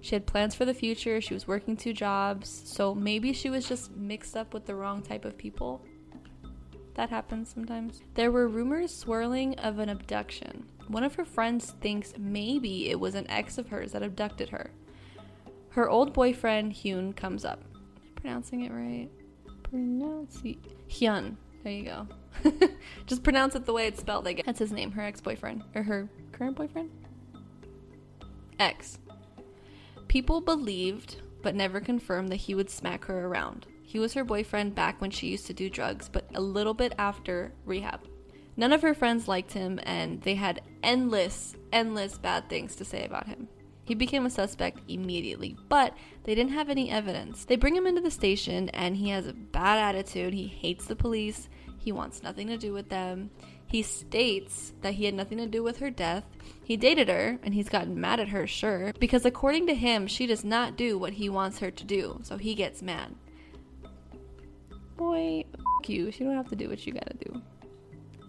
She 0.00 0.17
had 0.17 0.27
plans 0.27 0.57
for 0.57 0.65
the 0.65 0.75
future. 0.75 1.21
She 1.21 1.33
was 1.33 1.47
working 1.47 1.77
two 1.77 1.93
jobs. 1.93 2.49
So 2.65 2.93
maybe 2.93 3.33
she 3.33 3.50
was 3.50 3.69
just 3.69 3.95
mixed 3.97 4.37
up 4.37 4.53
with 4.53 4.67
the 4.67 4.75
wrong 4.75 5.00
type 5.00 5.25
of 5.25 5.39
people. 5.39 5.81
That 6.95 7.09
happens 7.09 7.49
sometimes. 7.49 8.03
There 8.15 8.33
were 8.33 8.49
rumors 8.49 8.93
swirling 8.93 9.57
of 9.61 9.79
an 9.79 9.91
abduction. 9.91 10.67
One 10.89 11.05
of 11.05 11.15
her 11.15 11.25
friends 11.25 11.77
thinks 11.81 12.15
maybe 12.19 12.91
it 12.91 12.99
was 12.99 13.15
an 13.15 13.31
ex 13.31 13.59
of 13.59 13.69
hers 13.69 13.93
that 13.93 14.03
abducted 14.03 14.49
her. 14.49 14.73
Her 15.69 15.89
old 15.89 16.12
boyfriend, 16.12 16.73
Hyun, 16.73 17.15
comes 17.15 17.45
up. 17.45 17.62
pronouncing 18.17 18.65
it 18.65 18.73
right? 18.73 19.09
Pronounce 19.62 20.41
it. 20.45 20.59
Hyun. 20.89 21.37
There 21.62 21.73
you 21.73 21.85
go. 21.85 22.07
Just 23.07 23.23
pronounce 23.23 23.55
it 23.55 23.67
the 23.67 23.73
way 23.73 23.87
it's 23.87 24.00
spelled, 24.00 24.26
I 24.26 24.33
guess. 24.33 24.47
That's 24.47 24.59
his 24.59 24.73
name, 24.73 24.93
her 24.93 25.02
ex 25.02 25.21
boyfriend. 25.21 25.64
Or 25.75 25.83
her 25.83 26.09
current 26.33 26.57
boyfriend? 26.57 26.90
Ex. 28.59 28.99
People 30.09 30.40
believed, 30.40 31.23
but 31.43 31.55
never 31.55 31.81
confirmed, 31.81 32.31
that 32.31 32.37
he 32.37 32.55
would 32.55 32.71
smack 32.71 33.05
her 33.05 33.26
around. 33.26 33.67
He 33.83 33.99
was 33.99 34.14
her 34.14 34.25
boyfriend 34.25 34.75
back 34.75 35.00
when 35.00 35.11
she 35.11 35.29
used 35.29 35.47
to 35.49 35.55
do 35.55 35.69
drugs, 35.69 36.09
but 36.09 36.25
a 36.35 36.40
little 36.40 36.75
bit 36.75 36.95
after 36.99 37.52
rehab. 37.64 38.00
None 38.57 38.73
of 38.73 38.83
her 38.83 38.95
friends 38.95 39.29
liked 39.29 39.52
him, 39.52 39.81
and 39.83 40.21
they 40.23 40.35
had 40.35 40.62
endless, 40.83 41.55
endless 41.73 42.19
bad 42.19 42.49
things 42.49 42.76
to 42.76 42.85
say 42.85 43.05
about 43.05 43.26
him. 43.26 43.49
He 43.90 43.97
became 43.97 44.25
a 44.25 44.30
suspect 44.30 44.78
immediately, 44.87 45.56
but 45.68 45.97
they 46.23 46.37
didn't 46.37 46.52
have 46.52 46.70
any 46.70 46.92
evidence. 46.92 47.44
They 47.44 47.56
bring 47.56 47.75
him 47.75 47.88
into 47.88 48.00
the 48.00 48.09
station 48.09 48.68
and 48.68 48.97
he 48.97 49.09
has 49.09 49.26
a 49.26 49.32
bad 49.32 49.80
attitude. 49.80 50.32
He 50.32 50.47
hates 50.47 50.87
the 50.87 50.94
police. 50.94 51.49
He 51.76 51.90
wants 51.90 52.23
nothing 52.23 52.47
to 52.47 52.56
do 52.56 52.73
with 52.73 52.88
them. 52.88 53.30
He 53.66 53.82
states 53.82 54.75
that 54.82 54.94
he 54.94 55.06
had 55.06 55.14
nothing 55.14 55.38
to 55.38 55.47
do 55.49 55.64
with 55.64 55.78
her 55.78 55.90
death. 55.90 56.23
He 56.62 56.76
dated 56.76 57.09
her, 57.09 57.40
and 57.42 57.52
he's 57.52 57.68
gotten 57.68 58.00
mad 58.00 58.20
at 58.20 58.28
her, 58.28 58.47
sure, 58.47 58.92
because 59.00 59.25
according 59.25 59.66
to 59.66 59.75
him, 59.75 60.06
she 60.06 60.25
does 60.25 60.44
not 60.44 60.76
do 60.76 60.97
what 60.97 61.14
he 61.14 61.28
wants 61.28 61.59
her 61.59 61.73
to 61.73 61.85
do, 61.85 62.20
so 62.23 62.38
he 62.38 62.54
gets 62.54 62.82
mad. 62.82 63.12
Boy, 64.97 65.44
f- 65.52 65.88
you. 65.88 66.12
She 66.12 66.23
don't 66.23 66.37
have 66.37 66.50
to 66.50 66.54
do 66.54 66.68
what 66.68 66.87
you 66.87 66.92
gotta 66.92 67.14
do. 67.14 67.42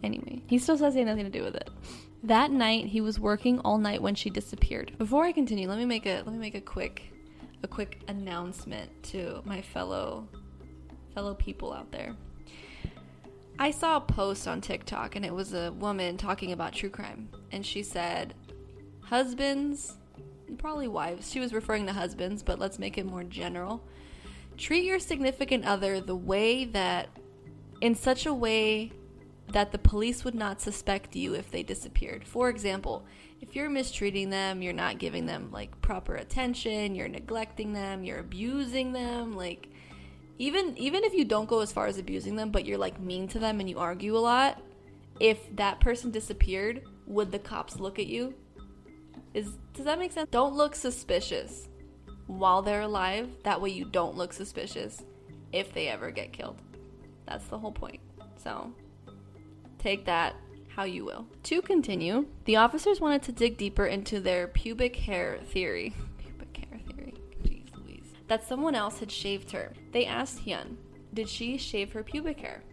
Anyway, 0.03 0.41
he 0.47 0.57
still 0.57 0.79
says 0.79 0.95
he 0.95 1.01
had 1.01 1.07
nothing 1.07 1.25
to 1.25 1.29
do 1.29 1.43
with 1.43 1.53
it. 1.53 1.69
That 2.23 2.51
night, 2.51 2.85
he 2.85 3.01
was 3.01 3.19
working 3.19 3.59
all 3.59 3.77
night 3.77 4.01
when 4.01 4.15
she 4.15 4.29
disappeared. 4.29 4.93
Before 4.97 5.23
I 5.23 5.31
continue, 5.31 5.67
let 5.67 5.77
me 5.77 5.85
make 5.85 6.05
a 6.05 6.17
let 6.17 6.27
me 6.27 6.37
make 6.37 6.55
a 6.55 6.61
quick 6.61 7.03
a 7.63 7.67
quick 7.67 8.01
announcement 8.07 8.89
to 9.03 9.41
my 9.45 9.61
fellow 9.61 10.27
fellow 11.13 11.33
people 11.33 11.73
out 11.73 11.91
there. 11.91 12.15
I 13.59 13.71
saw 13.71 13.97
a 13.97 14.01
post 14.01 14.47
on 14.47 14.61
TikTok 14.61 15.15
and 15.15 15.25
it 15.25 15.33
was 15.33 15.53
a 15.53 15.71
woman 15.73 16.17
talking 16.17 16.51
about 16.51 16.73
true 16.73 16.89
crime 16.89 17.29
and 17.51 17.65
she 17.65 17.83
said 17.83 18.33
husbands 19.01 19.97
probably 20.57 20.87
wives. 20.87 21.31
She 21.31 21.39
was 21.39 21.53
referring 21.53 21.85
to 21.87 21.93
husbands, 21.93 22.43
but 22.43 22.59
let's 22.59 22.79
make 22.79 22.97
it 22.97 23.05
more 23.05 23.23
general. 23.23 23.83
Treat 24.57 24.83
your 24.83 24.99
significant 24.99 25.65
other 25.65 25.99
the 26.01 26.15
way 26.15 26.65
that 26.65 27.09
in 27.81 27.95
such 27.95 28.25
a 28.25 28.33
way 28.33 28.91
that 29.51 29.72
the 29.72 29.77
police 29.77 30.24
would 30.24 30.36
not 30.36 30.62
suspect 30.62 31.15
you 31.15 31.34
if 31.34 31.51
they 31.51 31.63
disappeared. 31.63 32.25
For 32.25 32.50
example, 32.50 33.05
if 33.41 33.55
you're 33.55 33.70
mistreating 33.70 34.29
them, 34.29 34.62
you're 34.62 34.74
not 34.74 35.00
giving 35.00 35.25
them 35.25 35.50
like 35.51 35.81
proper 35.81 36.15
attention, 36.15 36.96
you're 36.96 37.08
neglecting 37.08 37.74
them, 37.74 38.03
you're 38.03 38.20
abusing 38.20 38.93
them, 38.93 39.36
like 39.36 39.67
even 40.38 40.77
even 40.77 41.03
if 41.03 41.13
you 41.13 41.25
don't 41.25 41.50
go 41.50 41.60
as 41.60 41.72
far 41.72 41.88
as 41.88 41.98
abusing 41.98 42.36
them, 42.36 42.51
but 42.51 42.65
you're 42.65 42.77
like 42.77 43.00
mean 43.00 43.27
to 43.29 43.39
them 43.39 43.60
and 43.60 43.70
you 43.70 43.77
argue 43.77 44.15
a 44.15 44.20
lot, 44.20 44.62
if 45.20 45.55
that 45.55 45.79
person 45.79 46.12
disappeared, 46.12 46.84
would 47.05 47.31
the 47.31 47.39
cops 47.39 47.79
look 47.79 48.00
at 48.00 48.08
you? 48.08 48.34
Is 49.34 49.51
does 49.74 49.86
that 49.86 50.00
make 50.00 50.12
sense? 50.12 50.29
Don't 50.31 50.55
look 50.55 50.75
suspicious 50.75 51.67
while 52.27 52.62
they're 52.62 52.81
alive. 52.81 53.29
That 53.43 53.60
way 53.60 53.70
you 53.70 53.86
don't 53.86 54.15
look 54.15 54.34
suspicious 54.34 55.03
if 55.51 55.74
they 55.74 55.88
ever 55.88 56.12
get 56.12 56.31
killed. 56.31 56.62
That's 57.25 57.46
the 57.48 57.58
whole 57.58 57.72
point. 57.72 58.00
So, 58.38 58.74
take 59.81 60.05
that 60.05 60.35
how 60.75 60.83
you 60.83 61.03
will. 61.03 61.27
To 61.43 61.61
continue, 61.61 62.27
the 62.45 62.55
officers 62.55 63.01
wanted 63.01 63.23
to 63.23 63.31
dig 63.31 63.57
deeper 63.57 63.85
into 63.85 64.19
their 64.19 64.47
pubic 64.47 64.95
hair 64.95 65.39
theory. 65.43 65.93
Pubic 66.17 66.65
hair 66.69 66.79
theory. 66.88 67.13
Jeez 67.43 67.75
Louise. 67.77 68.13
That 68.27 68.47
someone 68.47 68.75
else 68.75 69.00
had 69.00 69.11
shaved 69.11 69.51
her. 69.51 69.73
They 69.91 70.05
asked 70.05 70.45
Hyun, 70.45 70.77
did 71.13 71.27
she 71.27 71.57
shave 71.57 71.91
her 71.91 72.03
pubic 72.03 72.39
hair? 72.39 72.63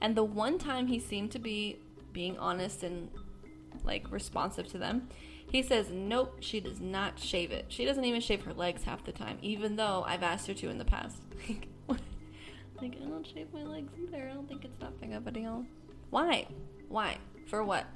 And 0.00 0.16
the 0.16 0.24
one 0.24 0.58
time 0.58 0.88
he 0.88 0.98
seemed 0.98 1.30
to 1.32 1.38
be 1.38 1.78
being 2.12 2.36
honest 2.38 2.82
and 2.82 3.10
like 3.84 4.10
responsive 4.10 4.66
to 4.68 4.78
them, 4.78 5.08
he 5.50 5.62
says, 5.62 5.90
Nope, 5.90 6.38
she 6.40 6.60
does 6.60 6.80
not 6.80 7.18
shave 7.18 7.52
it. 7.52 7.66
She 7.68 7.84
doesn't 7.84 8.04
even 8.04 8.20
shave 8.20 8.44
her 8.44 8.52
legs 8.52 8.82
half 8.82 9.04
the 9.04 9.12
time, 9.12 9.38
even 9.42 9.76
though 9.76 10.04
I've 10.06 10.22
asked 10.22 10.48
her 10.48 10.54
to 10.54 10.68
in 10.68 10.78
the 10.78 10.84
past. 10.84 11.18
like, 11.88 12.96
I 13.00 13.08
don't 13.08 13.26
shave 13.26 13.46
my 13.52 13.62
legs 13.62 13.92
either. 14.02 14.28
I 14.28 14.34
don't 14.34 14.48
think 14.48 14.64
it's 14.64 14.78
that 14.80 15.00
big 15.00 15.12
of 15.12 15.26
a 15.26 15.30
deal. 15.30 15.64
Why? 16.10 16.46
Why? 16.88 17.18
For 17.46 17.64
what? 17.64 17.86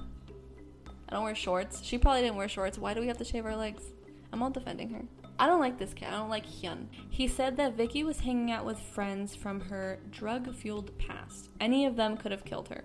I 1.09 1.15
don't 1.15 1.25
wear 1.25 1.35
shorts. 1.35 1.83
She 1.83 1.99
probably 1.99 2.23
didn't 2.23 2.37
wear 2.37 2.49
shorts. 2.49 2.79
Why 2.79 2.95
do 2.95 3.01
we 3.01 3.09
have 3.09 3.19
to 3.19 3.25
shave 3.25 3.47
our 3.47 3.57
legs? 3.57 3.83
I'm 4.33 4.43
all 4.43 4.51
defending 4.51 4.91
her. 4.91 5.03
I 5.39 5.47
don't 5.47 5.61
like 5.61 5.79
this 5.79 5.95
kid. 5.95 6.09
I 6.09 6.19
don't 6.19 6.29
like 6.29 6.47
Hyun. 6.47 6.87
He 7.09 7.27
said 7.27 7.57
that 7.57 7.75
Vicky 7.75 8.05
was 8.05 8.21
hanging 8.21 8.51
out 8.51 8.67
with 8.67 8.79
friends 8.79 9.35
from 9.35 9.61
her 9.61 9.99
drug 10.11 10.55
fueled 10.55 10.97
past. 10.99 11.49
Any 11.59 11.87
of 11.87 11.97
them 11.97 12.17
could 12.17 12.31
have 12.31 12.45
killed 12.45 12.69
her. 12.69 12.85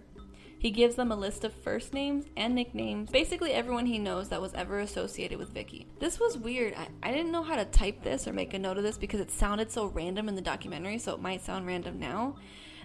He 0.58 0.72
gives 0.72 0.96
them 0.96 1.12
a 1.12 1.16
list 1.16 1.44
of 1.44 1.54
first 1.54 1.94
names 1.94 2.26
and 2.38 2.56
nicknames, 2.56 3.12
basically 3.12 3.52
everyone 3.52 3.86
he 3.86 4.00
knows 4.00 4.30
that 4.30 4.42
was 4.42 4.54
ever 4.54 4.80
associated 4.80 5.38
with 5.38 5.54
Vicky. 5.54 5.86
This 6.00 6.20
was 6.20 6.38
weird. 6.38 6.74
I, 6.76 6.88
I 7.04 7.12
didn't 7.12 7.32
know 7.32 7.44
how 7.44 7.56
to 7.56 7.66
type 7.66 8.02
this 8.02 8.28
or 8.28 8.34
make 8.34 8.54
a 8.54 8.60
note 8.60 8.78
of 8.78 8.84
this 8.84 8.98
because 8.98 9.20
it 9.20 9.30
sounded 9.30 9.70
so 9.70 9.88
random 9.88 10.30
in 10.30 10.36
the 10.36 10.42
documentary, 10.42 10.98
so 10.98 11.14
it 11.14 11.22
might 11.22 11.44
sound 11.44 11.68
random 11.68 12.00
now. 12.00 12.38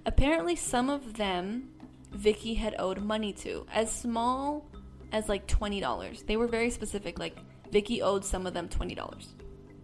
Apparently, 0.04 0.56
some 0.56 0.90
of 0.90 1.14
them 1.14 1.70
Vicky 2.12 2.54
had 2.54 2.74
owed 2.78 3.00
money 3.00 3.32
to, 3.32 3.66
as 3.72 3.90
small 3.90 4.68
as 5.12 5.28
like 5.28 5.46
$20. 5.46 6.26
They 6.26 6.36
were 6.36 6.46
very 6.46 6.70
specific, 6.70 7.18
like 7.18 7.36
Vicky 7.70 8.02
owed 8.02 8.24
some 8.24 8.46
of 8.46 8.54
them 8.54 8.68
$20. 8.68 9.26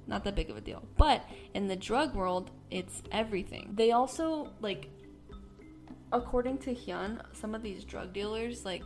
Not 0.06 0.24
that 0.24 0.34
big 0.34 0.50
of 0.50 0.56
a 0.56 0.60
deal. 0.60 0.82
But 0.96 1.24
in 1.54 1.66
the 1.66 1.76
drug 1.76 2.14
world, 2.14 2.50
it's 2.70 3.02
everything. 3.10 3.72
They 3.74 3.90
also, 3.92 4.52
like, 4.60 4.88
according 6.12 6.58
to 6.58 6.74
Hyun, 6.74 7.20
some 7.34 7.54
of 7.54 7.62
these 7.62 7.84
drug 7.84 8.12
dealers, 8.12 8.64
like, 8.64 8.84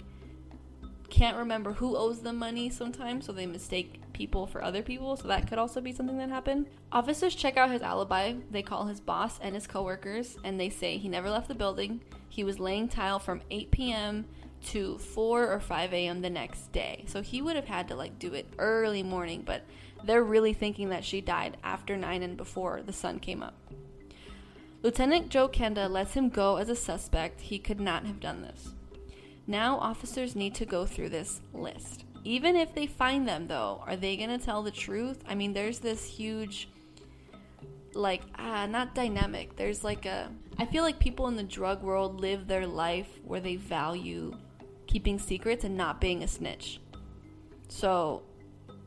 can't 1.11 1.37
remember 1.37 1.73
who 1.73 1.97
owes 1.97 2.21
them 2.21 2.37
money 2.37 2.71
sometimes, 2.71 3.27
so 3.27 3.33
they 3.33 3.47
mistake 3.47 4.00
people 4.21 4.47
for 4.47 4.63
other 4.63 4.83
people. 4.83 5.17
So 5.17 5.29
that 5.29 5.49
could 5.49 5.57
also 5.57 5.81
be 5.81 5.93
something 5.93 6.19
that 6.19 6.29
happened. 6.29 6.67
Officers 6.93 7.35
check 7.35 7.57
out 7.57 7.71
his 7.71 7.81
alibi. 7.81 8.35
They 8.51 8.61
call 8.61 8.85
his 8.85 9.01
boss 9.01 9.39
and 9.41 9.55
his 9.55 9.67
coworkers, 9.67 10.37
and 10.45 10.61
they 10.61 10.69
say 10.69 10.99
he 10.99 11.09
never 11.09 11.31
left 11.31 11.49
the 11.49 11.55
building. 11.55 12.03
He 12.29 12.45
was 12.45 12.61
laying 12.61 12.89
tile 12.89 13.19
from 13.19 13.41
8 13.51 13.71
p.m. 13.71 14.27
to 14.67 14.99
4 14.99 15.51
or 15.51 15.59
5 15.59 15.95
a.m. 15.95 16.21
the 16.21 16.29
next 16.29 16.71
day. 16.71 17.05
So 17.09 17.23
he 17.23 17.41
would 17.41 17.57
have 17.57 17.65
had 17.65 17.89
to 17.89 17.97
like 17.97 18.19
do 18.19 18.35
it 18.35 18.47
early 18.59 19.03
morning, 19.03 19.43
but 19.47 19.63
they're 20.05 20.23
really 20.23 20.53
thinking 20.53 20.91
that 20.91 21.05
she 21.05 21.23
died 21.23 21.57
after 21.65 21.97
9 21.97 22.23
and 22.23 22.37
before 22.37 22.83
the 22.83 22.93
sun 22.93 23.21
came 23.21 23.43
up. 23.43 23.55
Lieutenant 24.83 25.31
Joe 25.31 25.49
Kenda 25.49 25.91
lets 25.91 26.13
him 26.13 26.29
go 26.29 26.57
as 26.57 26.69
a 26.69 26.77
suspect. 26.77 27.41
He 27.41 27.59
could 27.59 27.81
not 27.81 28.05
have 28.05 28.21
done 28.21 28.43
this. 28.43 28.75
Now 29.47 29.79
officers 29.79 30.37
need 30.37 30.55
to 30.57 30.67
go 30.67 30.85
through 30.85 31.09
this 31.09 31.41
list. 31.55 32.05
Even 32.25 32.57
if 32.57 32.75
they 32.75 32.87
find 32.87 33.27
them, 33.27 33.47
though, 33.47 33.83
are 33.87 33.97
they 33.97 34.17
going 34.17 34.37
to 34.37 34.45
tell 34.45 34.63
the 34.63 34.71
truth? 34.71 35.23
I 35.27 35.35
mean, 35.35 35.53
there's 35.53 35.79
this 35.79 36.05
huge, 36.05 36.69
like, 37.95 38.23
ah, 38.39 38.67
not 38.67 38.95
dynamic. 38.95 39.57
There's 39.57 39.83
like 39.83 40.07
a. 40.07 40.31
I 40.59 40.67
feel 40.67 40.83
like 40.83 40.99
people 40.99 41.29
in 41.29 41.37
the 41.37 41.43
drug 41.43 41.83
world 41.83 42.21
live 42.21 42.47
their 42.47 42.67
life 42.67 43.09
where 43.25 43.41
they 43.41 43.57
value 43.57 44.37
keeping 44.87 45.19
secrets 45.19 45.65
and 45.65 45.77
not 45.77 46.01
being 46.01 46.23
a 46.23 46.29
snitch. 46.29 46.81
So, 47.69 48.23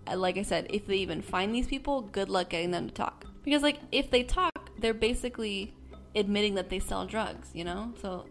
uh, 0.06 0.18
like 0.18 0.38
I 0.38 0.44
said, 0.44 0.68
if 0.70 0.86
they 0.86 0.98
even 0.98 1.22
find 1.22 1.56
these 1.56 1.68
people, 1.68 2.02
good 2.02 2.30
luck 2.30 2.50
getting 2.50 2.72
them 2.72 2.88
to 2.88 2.94
talk. 2.94 3.26
Because, 3.44 3.64
like, 3.64 3.80
if 3.92 4.12
they 4.12 4.24
talk, 4.24 4.70
they're 4.78 4.94
basically 4.94 5.74
admitting 6.16 6.56
that 6.56 6.70
they 6.70 6.80
sell 6.80 7.06
drugs, 7.06 7.50
you 7.54 7.64
know? 7.64 7.94
So 8.02 8.26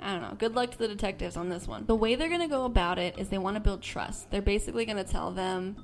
I 0.00 0.12
don't 0.12 0.22
know. 0.22 0.36
Good 0.38 0.54
luck 0.54 0.70
to 0.72 0.78
the 0.78 0.88
detectives 0.88 1.36
on 1.36 1.48
this 1.48 1.66
one. 1.66 1.86
The 1.86 1.94
way 1.94 2.14
they're 2.14 2.28
going 2.28 2.40
to 2.40 2.48
go 2.48 2.64
about 2.64 2.98
it 2.98 3.18
is 3.18 3.28
they 3.28 3.38
want 3.38 3.56
to 3.56 3.60
build 3.60 3.82
trust. 3.82 4.30
They're 4.30 4.42
basically 4.42 4.84
going 4.84 4.98
to 4.98 5.04
tell 5.04 5.30
them 5.30 5.76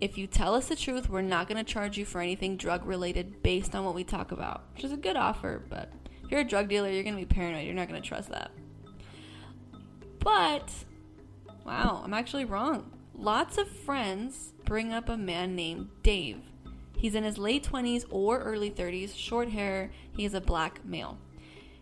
if 0.00 0.16
you 0.16 0.26
tell 0.26 0.54
us 0.54 0.68
the 0.68 0.76
truth, 0.76 1.08
we're 1.08 1.22
not 1.22 1.48
going 1.48 1.58
to 1.64 1.70
charge 1.70 1.98
you 1.98 2.04
for 2.04 2.20
anything 2.20 2.56
drug 2.56 2.84
related 2.86 3.42
based 3.42 3.74
on 3.74 3.84
what 3.84 3.94
we 3.94 4.04
talk 4.04 4.32
about, 4.32 4.64
which 4.74 4.84
is 4.84 4.92
a 4.92 4.96
good 4.96 5.16
offer, 5.16 5.62
but 5.68 5.92
if 6.22 6.30
you're 6.30 6.40
a 6.40 6.44
drug 6.44 6.68
dealer, 6.68 6.90
you're 6.90 7.02
going 7.02 7.16
to 7.16 7.20
be 7.20 7.26
paranoid. 7.26 7.64
You're 7.64 7.74
not 7.74 7.88
going 7.88 8.00
to 8.00 8.06
trust 8.06 8.28
that. 8.30 8.50
But, 10.20 10.72
wow, 11.64 12.02
I'm 12.04 12.14
actually 12.14 12.44
wrong. 12.44 12.92
Lots 13.14 13.58
of 13.58 13.68
friends 13.68 14.52
bring 14.64 14.92
up 14.92 15.08
a 15.08 15.16
man 15.16 15.56
named 15.56 15.88
Dave. 16.02 16.42
He's 16.96 17.14
in 17.14 17.24
his 17.24 17.38
late 17.38 17.64
20s 17.64 18.04
or 18.10 18.40
early 18.40 18.70
30s, 18.70 19.16
short 19.16 19.48
hair, 19.48 19.90
he 20.16 20.24
is 20.24 20.34
a 20.34 20.40
black 20.40 20.84
male. 20.84 21.18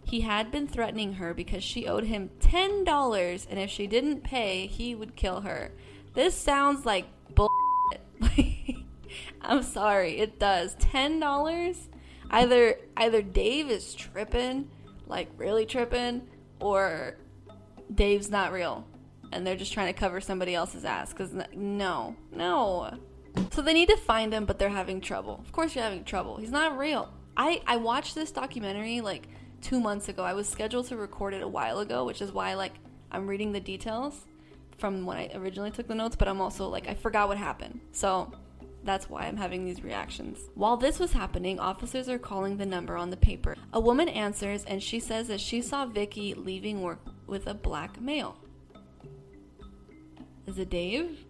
He 0.07 0.21
had 0.21 0.53
been 0.53 0.69
threatening 0.69 1.15
her 1.15 1.35
because 1.35 1.65
she 1.65 1.87
owed 1.87 2.05
him 2.05 2.31
$10 2.41 3.47
and 3.51 3.59
if 3.59 3.71
she 3.71 3.89
didn't 3.89 4.23
pay, 4.23 4.69
he 4.69 4.95
would 4.95 5.17
kill 5.17 5.41
her. 5.41 5.73
This 6.15 6.35
sounds 6.35 6.87
like 6.87 7.07
bull. 7.35 7.51
I'm 9.43 9.65
sorry, 9.65 10.19
it 10.19 10.39
does. 10.39 10.77
$10? 10.77 11.77
Either 12.31 12.77
either 12.97 13.23
Dave 13.23 13.69
is 13.69 13.95
tripping, 13.95 14.71
like 15.07 15.29
really 15.37 15.67
tripping, 15.67 16.23
or 16.61 17.17
Dave's 17.93 18.31
not 18.31 18.53
real 18.53 18.87
and 19.33 19.47
they're 19.47 19.57
just 19.57 19.73
trying 19.73 19.93
to 19.93 19.99
cover 19.99 20.21
somebody 20.21 20.55
else's 20.55 20.85
ass 20.85 21.13
cuz 21.13 21.35
no. 21.55 22.17
No. 22.33 22.99
So 23.51 23.61
they 23.61 23.75
need 23.75 23.89
to 23.89 23.97
find 23.97 24.33
him, 24.33 24.47
but 24.47 24.59
they're 24.59 24.69
having 24.69 25.01
trouble. 25.01 25.41
Of 25.45 25.53
course, 25.53 25.75
you're 25.75 25.85
having 25.85 26.05
trouble. 26.05 26.37
He's 26.37 26.51
not 26.51 26.79
real. 26.79 27.13
I 27.37 27.61
I 27.67 27.77
watched 27.77 28.15
this 28.15 28.31
documentary 28.31 29.01
like 29.01 29.29
two 29.67 29.81
months 29.81 30.09
ago. 30.09 30.23
I 30.23 30.33
was 30.33 30.49
scheduled 30.49 30.87
to 30.87 30.97
record 30.97 31.35
it 31.35 31.43
a 31.43 31.49
while 31.49 31.81
ago, 31.81 32.05
which 32.05 32.23
is 32.23 32.31
why 32.31 32.55
like 32.55 32.75
I'm 33.11 33.27
reading 33.27 33.51
the 33.51 33.59
details 33.59 34.25
from 34.79 35.05
when 35.05 35.17
I 35.17 35.31
originally 35.35 35.73
took 35.73 35.89
the 35.89 35.95
notes, 35.95 36.15
but 36.15 36.29
I'm 36.29 36.41
also 36.41 36.69
like 36.69 36.89
I 36.89 36.95
forgot 36.95 37.27
what 37.27 37.37
happened. 37.37 37.81
So 37.91 38.33
that's 38.85 39.11
why 39.11 39.23
I'm 39.23 39.37
having 39.37 39.65
these 39.65 39.83
reactions. 39.83 40.39
While 40.55 40.77
this 40.77 41.01
was 41.01 41.13
happening, 41.13 41.59
officers 41.59 42.09
are 42.09 42.19
calling 42.19 42.57
the 42.57 42.65
number 42.65 42.97
on 42.97 43.11
the 43.11 43.17
paper. 43.17 43.57
A 43.73 43.81
woman 43.81 44.09
answers 44.09 44.65
and 44.65 44.81
she 44.81 45.01
says 45.01 45.27
that 45.29 45.41
she 45.41 45.61
saw 45.61 45.85
Vicky 45.85 46.35
leaving 46.35 46.81
work 46.81 47.01
with 47.27 47.49
a 47.49 47.55
black 47.55 48.01
male. 48.01 48.37
Is 50.47 50.61
it 50.61 50.71
Dave? 50.71 51.25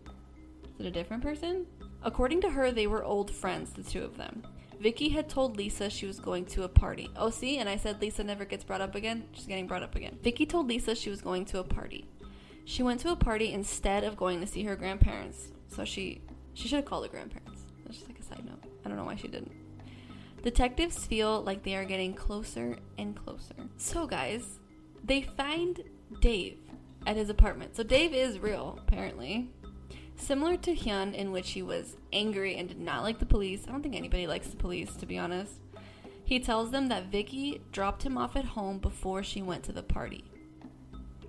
Is 0.74 0.80
it 0.80 0.86
a 0.86 0.90
different 0.90 1.22
person? 1.22 1.64
According 2.02 2.42
to 2.42 2.50
her, 2.50 2.70
they 2.70 2.86
were 2.86 3.02
old 3.02 3.30
friends, 3.30 3.72
the 3.72 3.82
two 3.82 4.04
of 4.04 4.18
them. 4.18 4.42
Vicky 4.80 5.08
had 5.08 5.28
told 5.28 5.56
Lisa 5.56 5.88
she 5.88 6.06
was 6.06 6.20
going 6.20 6.44
to 6.46 6.64
a 6.64 6.68
party. 6.68 7.10
Oh, 7.16 7.30
see, 7.30 7.58
and 7.58 7.68
I 7.68 7.76
said 7.76 8.00
Lisa 8.00 8.22
never 8.22 8.44
gets 8.44 8.64
brought 8.64 8.80
up 8.80 8.94
again. 8.94 9.24
She's 9.32 9.46
getting 9.46 9.66
brought 9.66 9.82
up 9.82 9.94
again. 9.94 10.18
Vicky 10.22 10.46
told 10.46 10.68
Lisa 10.68 10.94
she 10.94 11.10
was 11.10 11.20
going 11.20 11.44
to 11.46 11.58
a 11.58 11.64
party. 11.64 12.06
She 12.64 12.82
went 12.82 13.00
to 13.00 13.10
a 13.10 13.16
party 13.16 13.52
instead 13.52 14.04
of 14.04 14.16
going 14.16 14.40
to 14.40 14.46
see 14.46 14.64
her 14.64 14.76
grandparents. 14.76 15.52
So 15.68 15.84
she 15.84 16.20
she 16.54 16.68
should 16.68 16.76
have 16.76 16.84
called 16.84 17.04
her 17.04 17.10
grandparents. 17.10 17.62
That's 17.84 17.98
just 17.98 18.08
like 18.08 18.18
a 18.18 18.22
side 18.22 18.44
note. 18.44 18.62
I 18.84 18.88
don't 18.88 18.96
know 18.96 19.04
why 19.04 19.16
she 19.16 19.28
didn't. 19.28 19.52
Detectives 20.42 21.06
feel 21.06 21.42
like 21.42 21.62
they 21.62 21.74
are 21.76 21.84
getting 21.84 22.14
closer 22.14 22.76
and 22.98 23.16
closer. 23.16 23.54
So 23.76 24.06
guys, 24.06 24.60
they 25.04 25.22
find 25.22 25.82
Dave 26.20 26.58
at 27.06 27.16
his 27.16 27.30
apartment. 27.30 27.76
So 27.76 27.82
Dave 27.82 28.14
is 28.14 28.38
real, 28.38 28.78
apparently. 28.86 29.50
Similar 30.16 30.56
to 30.58 30.74
Hyun, 30.74 31.14
in 31.14 31.30
which 31.30 31.50
he 31.50 31.62
was 31.62 31.96
angry 32.12 32.56
and 32.56 32.68
did 32.68 32.80
not 32.80 33.02
like 33.02 33.18
the 33.18 33.26
police. 33.26 33.64
I 33.66 33.70
don't 33.70 33.82
think 33.82 33.94
anybody 33.94 34.26
likes 34.26 34.48
the 34.48 34.56
police, 34.56 34.94
to 34.96 35.06
be 35.06 35.18
honest. 35.18 35.60
He 36.24 36.40
tells 36.40 36.70
them 36.70 36.88
that 36.88 37.06
Vicky 37.12 37.60
dropped 37.70 38.02
him 38.02 38.18
off 38.18 38.34
at 38.34 38.44
home 38.44 38.78
before 38.78 39.22
she 39.22 39.42
went 39.42 39.62
to 39.64 39.72
the 39.72 39.82
party. 39.82 40.24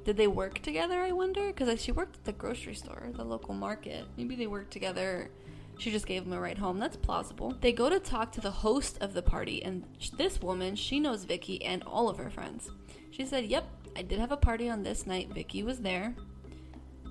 Did 0.03 0.17
they 0.17 0.27
work 0.27 0.61
together, 0.61 1.01
I 1.01 1.11
wonder? 1.11 1.47
Because 1.47 1.81
she 1.81 1.91
worked 1.91 2.15
at 2.15 2.23
the 2.23 2.31
grocery 2.31 2.73
store, 2.73 3.09
the 3.13 3.23
local 3.23 3.53
market. 3.53 4.05
Maybe 4.15 4.35
they 4.35 4.47
worked 4.47 4.71
together. 4.71 5.29
She 5.77 5.91
just 5.91 6.07
gave 6.07 6.23
him 6.23 6.33
a 6.33 6.39
ride 6.39 6.57
home. 6.57 6.79
That's 6.79 6.97
plausible. 6.97 7.55
They 7.61 7.73
go 7.73 7.89
to 7.89 7.99
talk 7.99 8.31
to 8.31 8.41
the 8.41 8.49
host 8.49 8.97
of 9.01 9.13
the 9.13 9.21
party, 9.21 9.61
and 9.61 9.83
this 10.17 10.41
woman, 10.41 10.75
she 10.75 10.99
knows 10.99 11.25
Vicky 11.25 11.63
and 11.63 11.83
all 11.83 12.09
of 12.09 12.17
her 12.17 12.29
friends. 12.29 12.71
She 13.11 13.25
said, 13.25 13.45
Yep, 13.45 13.65
I 13.95 14.01
did 14.01 14.17
have 14.17 14.31
a 14.31 14.37
party 14.37 14.69
on 14.69 14.81
this 14.81 15.05
night. 15.05 15.33
Vicky 15.33 15.61
was 15.61 15.79
there. 15.79 16.15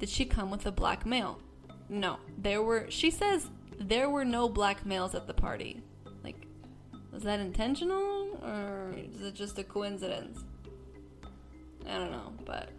Did 0.01 0.09
she 0.09 0.25
come 0.25 0.51
with 0.51 0.67
a 0.67 0.73
black 0.73 1.07
male? 1.07 1.41
No. 1.89 2.19
There 2.39 2.63
were, 2.63 2.87
she 2.89 3.11
says, 3.11 3.51
there 3.79 4.11
were 4.11 4.25
no 4.25 4.49
black 4.49 4.85
males 4.87 5.15
at 5.15 5.27
the 5.27 5.35
party. 5.35 5.83
Like, 6.25 6.47
was 7.13 7.23
that 7.23 7.41
intentional 7.41 8.39
or 8.43 8.95
is 8.97 9.23
it 9.23 9.35
just 9.35 9.59
a 9.59 9.65
coincidence? 9.65 10.45
I 11.89 11.99
don't 11.99 12.11
know, 12.11 12.33
but 12.45 12.71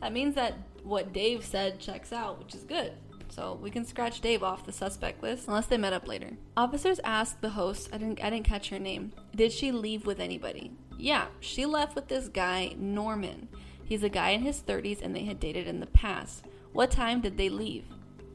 that 0.00 0.12
means 0.12 0.34
that 0.34 0.54
what 0.82 1.12
Dave 1.12 1.44
said 1.44 1.78
checks 1.78 2.12
out, 2.12 2.38
which 2.38 2.54
is 2.54 2.64
good. 2.64 2.92
So 3.28 3.58
we 3.62 3.70
can 3.70 3.84
scratch 3.84 4.20
Dave 4.20 4.42
off 4.42 4.66
the 4.66 4.72
suspect 4.72 5.22
list 5.22 5.46
unless 5.46 5.66
they 5.66 5.76
met 5.76 5.92
up 5.92 6.08
later. 6.08 6.30
Officers 6.56 6.98
asked 7.04 7.40
the 7.40 7.50
host, 7.50 7.88
I 7.92 7.98
didn't 7.98 8.22
I 8.22 8.30
didn't 8.30 8.46
catch 8.46 8.70
her 8.70 8.78
name. 8.78 9.12
Did 9.36 9.52
she 9.52 9.70
leave 9.70 10.04
with 10.04 10.18
anybody? 10.18 10.72
Yeah, 10.98 11.26
she 11.38 11.64
left 11.64 11.94
with 11.94 12.08
this 12.08 12.28
guy, 12.28 12.74
Norman. 12.76 13.48
He's 13.84 14.02
a 14.02 14.08
guy 14.08 14.30
in 14.30 14.42
his 14.42 14.60
30s 14.60 15.00
and 15.00 15.14
they 15.14 15.24
had 15.24 15.40
dated 15.40 15.66
in 15.66 15.80
the 15.80 15.86
past. 15.86 16.44
What 16.72 16.90
time 16.90 17.20
did 17.20 17.36
they 17.36 17.48
leave? 17.48 17.84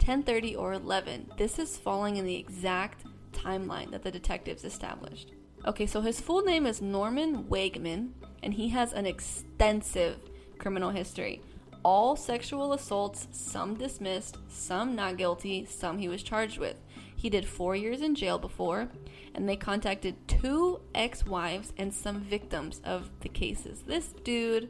10:30 0.05 0.55
or 0.55 0.74
11. 0.74 1.31
This 1.35 1.57
is 1.57 1.77
falling 1.77 2.17
in 2.17 2.25
the 2.25 2.35
exact 2.35 3.05
timeline 3.31 3.89
that 3.89 4.03
the 4.03 4.12
detectives 4.12 4.63
established. 4.63 5.31
Okay, 5.65 5.88
so 5.88 6.00
his 6.00 6.21
full 6.21 6.43
name 6.43 6.67
is 6.67 6.79
Norman 6.79 7.45
Wegman, 7.45 8.12
and 8.43 8.53
he 8.53 8.69
has 8.69 8.93
an 8.93 9.07
extensive 9.07 10.19
criminal 10.59 10.91
history. 10.91 11.41
All 11.83 12.15
sexual 12.15 12.74
assaults, 12.74 13.27
some 13.31 13.74
dismissed, 13.74 14.38
some 14.47 14.95
not 14.95 15.17
guilty, 15.17 15.65
some 15.65 15.97
he 15.97 16.07
was 16.07 16.21
charged 16.21 16.59
with. 16.59 16.77
He 17.15 17.31
did 17.31 17.47
four 17.47 17.75
years 17.75 18.01
in 18.01 18.13
jail 18.13 18.38
before, 18.38 18.89
and 19.33 19.50
they 19.50 19.55
contacted 19.55 20.27
two 20.27 20.81
ex 20.93 21.25
wives 21.25 21.74
and 21.79 21.91
some 21.91 22.21
victims 22.21 22.79
of 22.83 23.09
the 23.21 23.29
cases. 23.29 23.81
This 23.81 24.13
dude, 24.24 24.69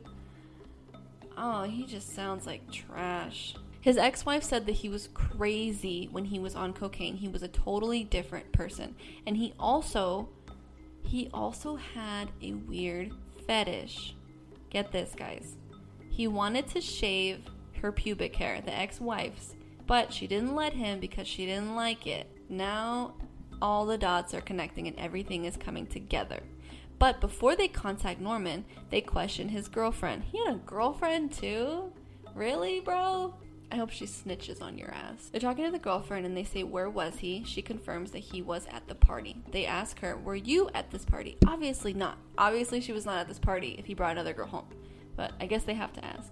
oh, 1.38 1.64
he 1.64 1.86
just 1.86 2.16
sounds 2.16 2.46
like 2.46 2.72
trash. 2.72 3.56
His 3.86 3.98
ex 3.98 4.26
wife 4.26 4.42
said 4.42 4.66
that 4.66 4.72
he 4.72 4.90
was 4.90 5.10
crazy 5.14 6.10
when 6.12 6.26
he 6.26 6.40
was 6.40 6.56
on 6.56 6.74
cocaine. 6.74 7.18
He 7.18 7.28
was 7.28 7.44
a 7.44 7.48
totally 7.48 8.04
different 8.04 8.52
person. 8.52 8.96
And 9.28 9.38
he 9.38 9.54
also 9.60 10.30
he 11.04 11.30
also 11.32 11.76
had 11.76 12.32
a 12.42 12.54
weird 12.54 13.12
fetish. 13.46 14.16
Get 14.72 14.92
this, 14.92 15.14
guys. 15.16 15.58
He 16.10 16.28
wanted 16.28 16.66
to 16.70 16.82
shave 16.82 17.42
her 17.80 17.92
pubic 17.92 18.36
hair, 18.36 18.60
the 18.60 18.76
ex 18.76 19.00
wife's, 19.00 19.54
but 19.86 20.12
she 20.12 20.26
didn't 20.26 20.56
let 20.56 20.74
him 20.74 21.00
because 21.00 21.28
she 21.28 21.46
didn't 21.46 21.76
like 21.76 22.08
it. 22.08 22.28
Now 22.50 23.14
all 23.62 23.86
the 23.86 24.00
dots 24.00 24.34
are 24.34 24.42
connecting 24.42 24.88
and 24.88 24.98
everything 24.98 25.46
is 25.46 25.58
coming 25.58 25.86
together. 25.86 26.42
But 26.98 27.22
before 27.22 27.56
they 27.56 27.68
contact 27.68 28.20
Norman, 28.20 28.66
they 28.90 29.02
question 29.02 29.50
his 29.50 29.68
girlfriend. 29.68 30.24
He 30.24 30.44
had 30.44 30.56
a 30.56 30.58
girlfriend 30.58 31.34
too? 31.34 31.94
Really, 32.34 32.80
bro? 32.80 33.36
I 33.72 33.78
hope 33.78 33.90
she 33.90 34.06
snitches 34.06 34.62
on 34.62 34.78
your 34.78 34.92
ass. 34.92 35.30
They're 35.32 35.42
talking 35.42 35.66
to 35.66 35.72
the 35.72 35.80
girlfriend 35.80 36.26
and 36.26 36.36
they 36.36 36.44
say, 36.44 36.64
Where 36.64 36.90
was 36.90 37.18
he? 37.18 37.44
She 37.46 37.62
confirms 37.62 38.12
that 38.12 38.20
he 38.20 38.42
was 38.42 38.68
at 38.72 38.88
the 38.88 38.96
party. 38.96 39.38
They 39.52 39.66
ask 39.66 40.00
her, 40.00 40.18
Were 40.18 40.36
you 40.36 40.70
at 40.74 40.92
this 40.92 41.06
party? 41.06 41.38
Obviously 41.48 41.94
not. 41.94 42.18
Obviously, 42.38 42.82
she 42.82 42.94
was 42.94 43.06
not 43.06 43.18
at 43.18 43.28
this 43.28 43.40
party 43.40 43.76
if 43.80 43.86
he 43.86 43.94
brought 43.94 44.12
another 44.12 44.34
girl 44.34 44.48
home. 44.48 44.68
But 45.16 45.34
I 45.40 45.46
guess 45.46 45.64
they 45.64 45.74
have 45.74 45.94
to 45.94 46.06
ask. 46.06 46.32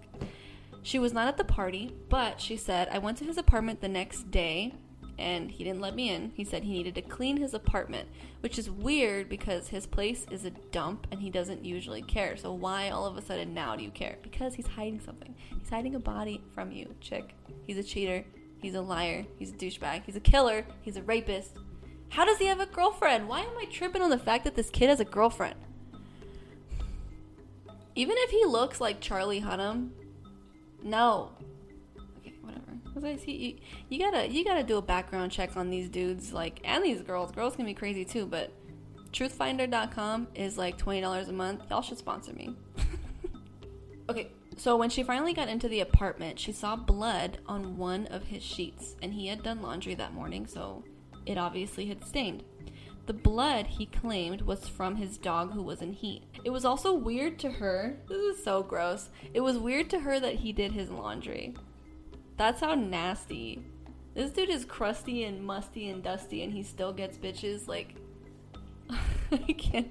She 0.84 1.00
was 1.00 1.14
not 1.14 1.28
at 1.28 1.38
the 1.38 1.46
party, 1.46 1.96
but 2.10 2.42
she 2.42 2.58
said, 2.58 2.90
I 2.92 2.98
went 3.00 3.18
to 3.20 3.26
his 3.26 3.38
apartment 3.38 3.80
the 3.80 3.88
next 3.88 4.30
day 4.30 4.74
and 5.18 5.52
he 5.52 5.64
didn't 5.64 5.82
let 5.82 5.96
me 5.96 6.10
in. 6.10 6.32
He 6.36 6.44
said 6.44 6.64
he 6.64 6.74
needed 6.74 6.96
to 6.96 7.02
clean 7.02 7.38
his 7.38 7.54
apartment, 7.54 8.10
which 8.42 8.58
is 8.58 8.70
weird 8.70 9.30
because 9.30 9.68
his 9.68 9.86
place 9.86 10.26
is 10.32 10.46
a 10.46 10.50
dump 10.72 11.08
and 11.12 11.22
he 11.22 11.30
doesn't 11.30 11.64
usually 11.64 12.02
care. 12.02 12.36
So 12.38 12.54
why 12.54 12.90
all 12.90 13.06
of 13.06 13.18
a 13.18 13.22
sudden 13.22 13.54
now 13.54 13.76
do 13.76 13.84
you 13.84 13.92
care? 13.92 14.18
Because 14.24 14.56
he's 14.56 14.68
hiding 14.68 15.00
something. 15.00 15.36
He's 15.60 15.70
hiding 15.70 15.96
a 15.96 16.00
body 16.00 16.42
from 16.54 16.72
you, 16.72 16.96
chick. 17.00 17.36
He's 17.66 17.78
a 17.78 17.84
cheater. 17.84 18.26
He's 18.62 18.76
a 18.76 18.82
liar. 18.82 19.26
He's 19.38 19.52
a 19.52 19.56
douchebag. 19.56 20.04
He's 20.06 20.16
a 20.16 20.22
killer. 20.22 20.66
He's 20.82 20.98
a 20.98 21.04
rapist. 21.04 21.58
How 22.10 22.26
does 22.26 22.38
he 22.38 22.46
have 22.46 22.60
a 22.60 22.66
girlfriend? 22.66 23.28
Why 23.28 23.42
am 23.42 23.58
I 23.58 23.66
tripping 23.66 24.02
on 24.02 24.10
the 24.10 24.18
fact 24.18 24.44
that 24.46 24.56
this 24.56 24.70
kid 24.70 24.90
has 24.90 25.00
a 25.00 25.06
girlfriend? 25.06 25.56
Even 27.96 28.16
if 28.20 28.32
he 28.32 28.46
looks 28.46 28.80
like 28.82 29.00
Charlie 29.00 29.42
Hunnam, 29.42 29.90
no, 30.84 31.32
Cause 32.94 33.04
I 33.04 33.16
see 33.16 33.32
you, 33.32 33.56
you 33.90 34.00
gotta 34.00 34.30
you 34.30 34.46
gotta 34.46 34.62
do 34.62 34.78
a 34.78 34.82
background 34.82 35.32
check 35.32 35.58
on 35.58 35.72
these 35.72 35.90
dudes, 35.90 36.32
like 36.32 36.60
and 36.64 36.84
these 36.84 37.02
girls. 37.02 37.32
Girls 37.32 37.56
can 37.56 37.66
be 37.66 37.74
crazy 37.74 38.06
too, 38.06 38.28
but 38.28 38.52
truthfinder.com 39.12 40.28
is 40.36 40.58
like 40.58 40.78
twenty 40.78 41.02
dollars 41.02 41.28
a 41.28 41.34
month. 41.34 41.64
Y'all 41.72 41.82
should 41.82 41.98
sponsor 41.98 42.34
me. 42.34 42.56
okay, 44.10 44.30
so 44.58 44.78
when 44.78 44.92
she 44.92 45.02
finally 45.02 45.34
got 45.34 45.50
into 45.50 45.68
the 45.68 45.80
apartment, 45.80 46.40
she 46.40 46.52
saw 46.52 46.76
blood 46.76 47.40
on 47.48 47.78
one 47.78 48.06
of 48.08 48.28
his 48.28 48.44
sheets, 48.44 48.96
and 49.02 49.12
he 49.14 49.28
had 49.28 49.42
done 49.42 49.64
laundry 49.64 49.96
that 49.96 50.14
morning, 50.14 50.46
so 50.46 50.84
it 51.26 51.38
obviously 51.38 51.88
had 51.88 52.06
stained. 52.06 52.44
The 53.06 53.14
blood, 53.14 53.68
he 53.68 53.88
claimed, 53.88 54.44
was 54.44 54.68
from 54.70 54.96
his 54.96 55.18
dog 55.18 55.52
who 55.52 55.62
was 55.62 55.82
in 55.82 55.92
heat. 55.92 56.24
It 56.46 56.52
was 56.52 56.64
also 56.64 56.94
weird 56.94 57.38
to 57.40 57.52
her. 57.52 57.98
This 58.08 58.38
is 58.38 58.44
so 58.44 58.64
gross. 58.64 59.10
It 59.34 59.42
was 59.42 59.58
weird 59.58 59.90
to 59.90 60.00
her 60.00 60.20
that 60.20 60.36
he 60.36 60.54
did 60.54 60.72
his 60.72 60.90
laundry. 60.90 61.54
That's 62.44 62.60
how 62.60 62.76
nasty. 62.76 63.64
This 64.16 64.32
dude 64.32 64.50
is 64.50 64.66
crusty 64.66 65.24
and 65.24 65.42
musty 65.42 65.88
and 65.88 66.04
dusty, 66.04 66.44
and 66.44 66.52
he 66.52 66.62
still 66.62 66.92
gets 66.92 67.18
bitches. 67.18 67.70
Like, 67.70 67.96
I 69.32 69.54
can't. 69.54 69.90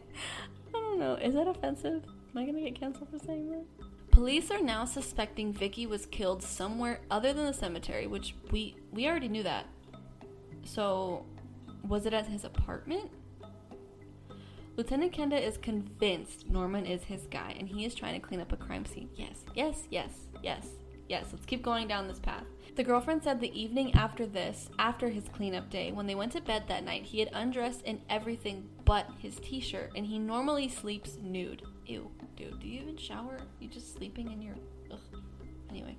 I 0.69 0.73
don't 0.79 1.01
know. 1.01 1.15
Is 1.15 1.33
that 1.33 1.49
offensive? 1.49 2.05
Am 2.05 2.37
I 2.37 2.45
gonna 2.45 2.61
get 2.61 2.79
canceled 2.79 3.09
for 3.09 3.19
saying 3.19 3.49
that? 3.53 3.65
Police 4.11 4.51
are 4.51 4.61
now 4.61 4.85
suspecting 4.85 5.55
Vicky 5.55 5.87
was 5.87 6.05
killed 6.05 6.43
somewhere 6.43 7.01
other 7.11 7.33
than 7.33 7.47
the 7.47 7.55
cemetery, 7.55 8.07
which 8.07 8.35
we 8.51 8.77
we 8.93 9.07
already 9.07 9.29
knew 9.29 9.45
that. 9.45 9.65
So, 10.63 11.25
was 11.89 12.05
it 12.05 12.13
at 12.13 12.27
his 12.27 12.45
apartment? 12.45 13.11
Lieutenant 14.77 15.13
Kenda 15.15 15.41
is 15.41 15.57
convinced 15.57 16.51
Norman 16.51 16.85
is 16.85 17.05
his 17.05 17.27
guy, 17.29 17.57
and 17.59 17.67
he 17.67 17.87
is 17.87 17.95
trying 17.95 18.21
to 18.21 18.21
clean 18.21 18.43
up 18.43 18.53
a 18.53 18.57
crime 18.59 18.85
scene. 18.85 19.09
Yes, 19.15 19.43
yes, 19.55 19.87
yes, 19.89 20.11
yes. 20.43 20.67
Yes, 21.13 21.27
let's 21.31 21.45
keep 21.45 21.61
going 21.61 21.89
down 21.89 22.09
this 22.09 22.19
path. 22.19 22.47
The 22.75 22.83
girlfriend 22.83 23.23
said 23.23 23.39
the 23.39 23.61
evening 23.61 23.95
after 23.95 24.25
this, 24.25 24.71
after 24.79 25.11
his 25.11 25.29
cleanup 25.29 25.69
day, 25.69 25.93
when 25.93 26.07
they 26.07 26.15
went 26.15 26.33
to 26.33 26.41
bed 26.41 26.63
that 26.69 26.85
night, 26.85 27.03
he 27.03 27.19
had 27.19 27.29
undressed 27.35 27.83
in 27.83 28.01
everything 28.09 28.67
but 28.87 29.07
his 29.19 29.37
t 29.37 29.61
shirt, 29.61 29.93
and 29.95 30.07
he 30.07 30.19
normally 30.19 30.71
sleeps 30.71 31.19
nude. 31.21 31.65
Ew, 31.85 32.11
dude, 32.35 32.59
do 32.61 32.67
you 32.67 32.81
even 32.81 32.97
shower? 32.97 33.37
You 33.61 33.69
just 33.69 33.93
sleeping 33.93 34.33
in 34.33 34.41
your. 34.41 34.55
Ugh. 34.91 35.01
Anyway. 35.69 35.99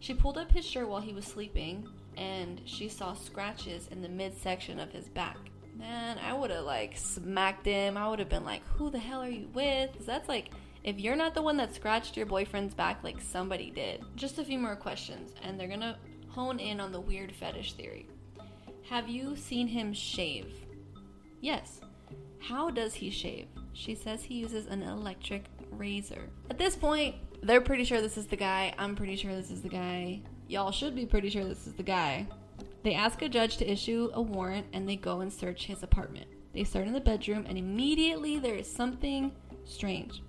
She 0.00 0.14
pulled 0.14 0.36
up 0.36 0.50
his 0.50 0.66
shirt 0.66 0.88
while 0.88 1.00
he 1.00 1.12
was 1.12 1.24
sleeping, 1.24 1.86
and 2.16 2.60
she 2.64 2.88
saw 2.88 3.14
scratches 3.14 3.86
in 3.92 4.02
the 4.02 4.08
midsection 4.08 4.80
of 4.80 4.90
his 4.90 5.08
back. 5.08 5.38
Man, 5.78 6.18
I 6.18 6.32
would 6.32 6.50
have 6.50 6.64
like 6.64 6.96
smacked 6.96 7.66
him. 7.66 7.96
I 7.96 8.08
would 8.08 8.18
have 8.18 8.28
been 8.28 8.44
like, 8.44 8.66
"Who 8.78 8.90
the 8.90 8.98
hell 8.98 9.22
are 9.22 9.28
you 9.28 9.48
with?" 9.54 10.04
That's 10.04 10.28
like 10.28 10.50
if 10.84 11.00
you're 11.00 11.16
not 11.16 11.34
the 11.34 11.42
one 11.42 11.56
that 11.56 11.74
scratched 11.74 12.16
your 12.16 12.26
boyfriend's 12.26 12.74
back 12.74 13.02
like 13.02 13.20
somebody 13.20 13.70
did, 13.70 14.04
just 14.16 14.38
a 14.38 14.44
few 14.44 14.58
more 14.58 14.76
questions, 14.76 15.32
and 15.42 15.58
they're 15.58 15.66
gonna 15.66 15.96
hone 16.28 16.60
in 16.60 16.78
on 16.78 16.92
the 16.92 17.00
weird 17.00 17.34
fetish 17.34 17.72
theory. 17.72 18.06
Have 18.90 19.08
you 19.08 19.34
seen 19.34 19.66
him 19.66 19.94
shave? 19.94 20.52
Yes. 21.40 21.80
How 22.38 22.70
does 22.70 22.92
he 22.92 23.08
shave? 23.08 23.46
She 23.72 23.94
says 23.94 24.22
he 24.22 24.34
uses 24.34 24.66
an 24.66 24.82
electric 24.82 25.46
razor. 25.70 26.28
At 26.50 26.58
this 26.58 26.76
point, 26.76 27.14
they're 27.42 27.62
pretty 27.62 27.84
sure 27.84 28.02
this 28.02 28.18
is 28.18 28.26
the 28.26 28.36
guy. 28.36 28.74
I'm 28.76 28.94
pretty 28.94 29.16
sure 29.16 29.34
this 29.34 29.50
is 29.50 29.62
the 29.62 29.70
guy. 29.70 30.20
Y'all 30.48 30.70
should 30.70 30.94
be 30.94 31.06
pretty 31.06 31.30
sure 31.30 31.44
this 31.44 31.66
is 31.66 31.72
the 31.72 31.82
guy. 31.82 32.26
They 32.82 32.92
ask 32.92 33.22
a 33.22 33.28
judge 33.30 33.56
to 33.56 33.70
issue 33.70 34.10
a 34.12 34.20
warrant 34.20 34.66
and 34.74 34.86
they 34.86 34.96
go 34.96 35.20
and 35.20 35.32
search 35.32 35.64
his 35.64 35.82
apartment. 35.82 36.26
They 36.52 36.64
start 36.64 36.86
in 36.86 36.92
the 36.92 37.00
bedroom 37.00 37.46
and 37.48 37.56
immediately 37.56 38.38
there 38.38 38.54
is 38.54 38.70
something 38.70 39.32
strange. 39.64 40.22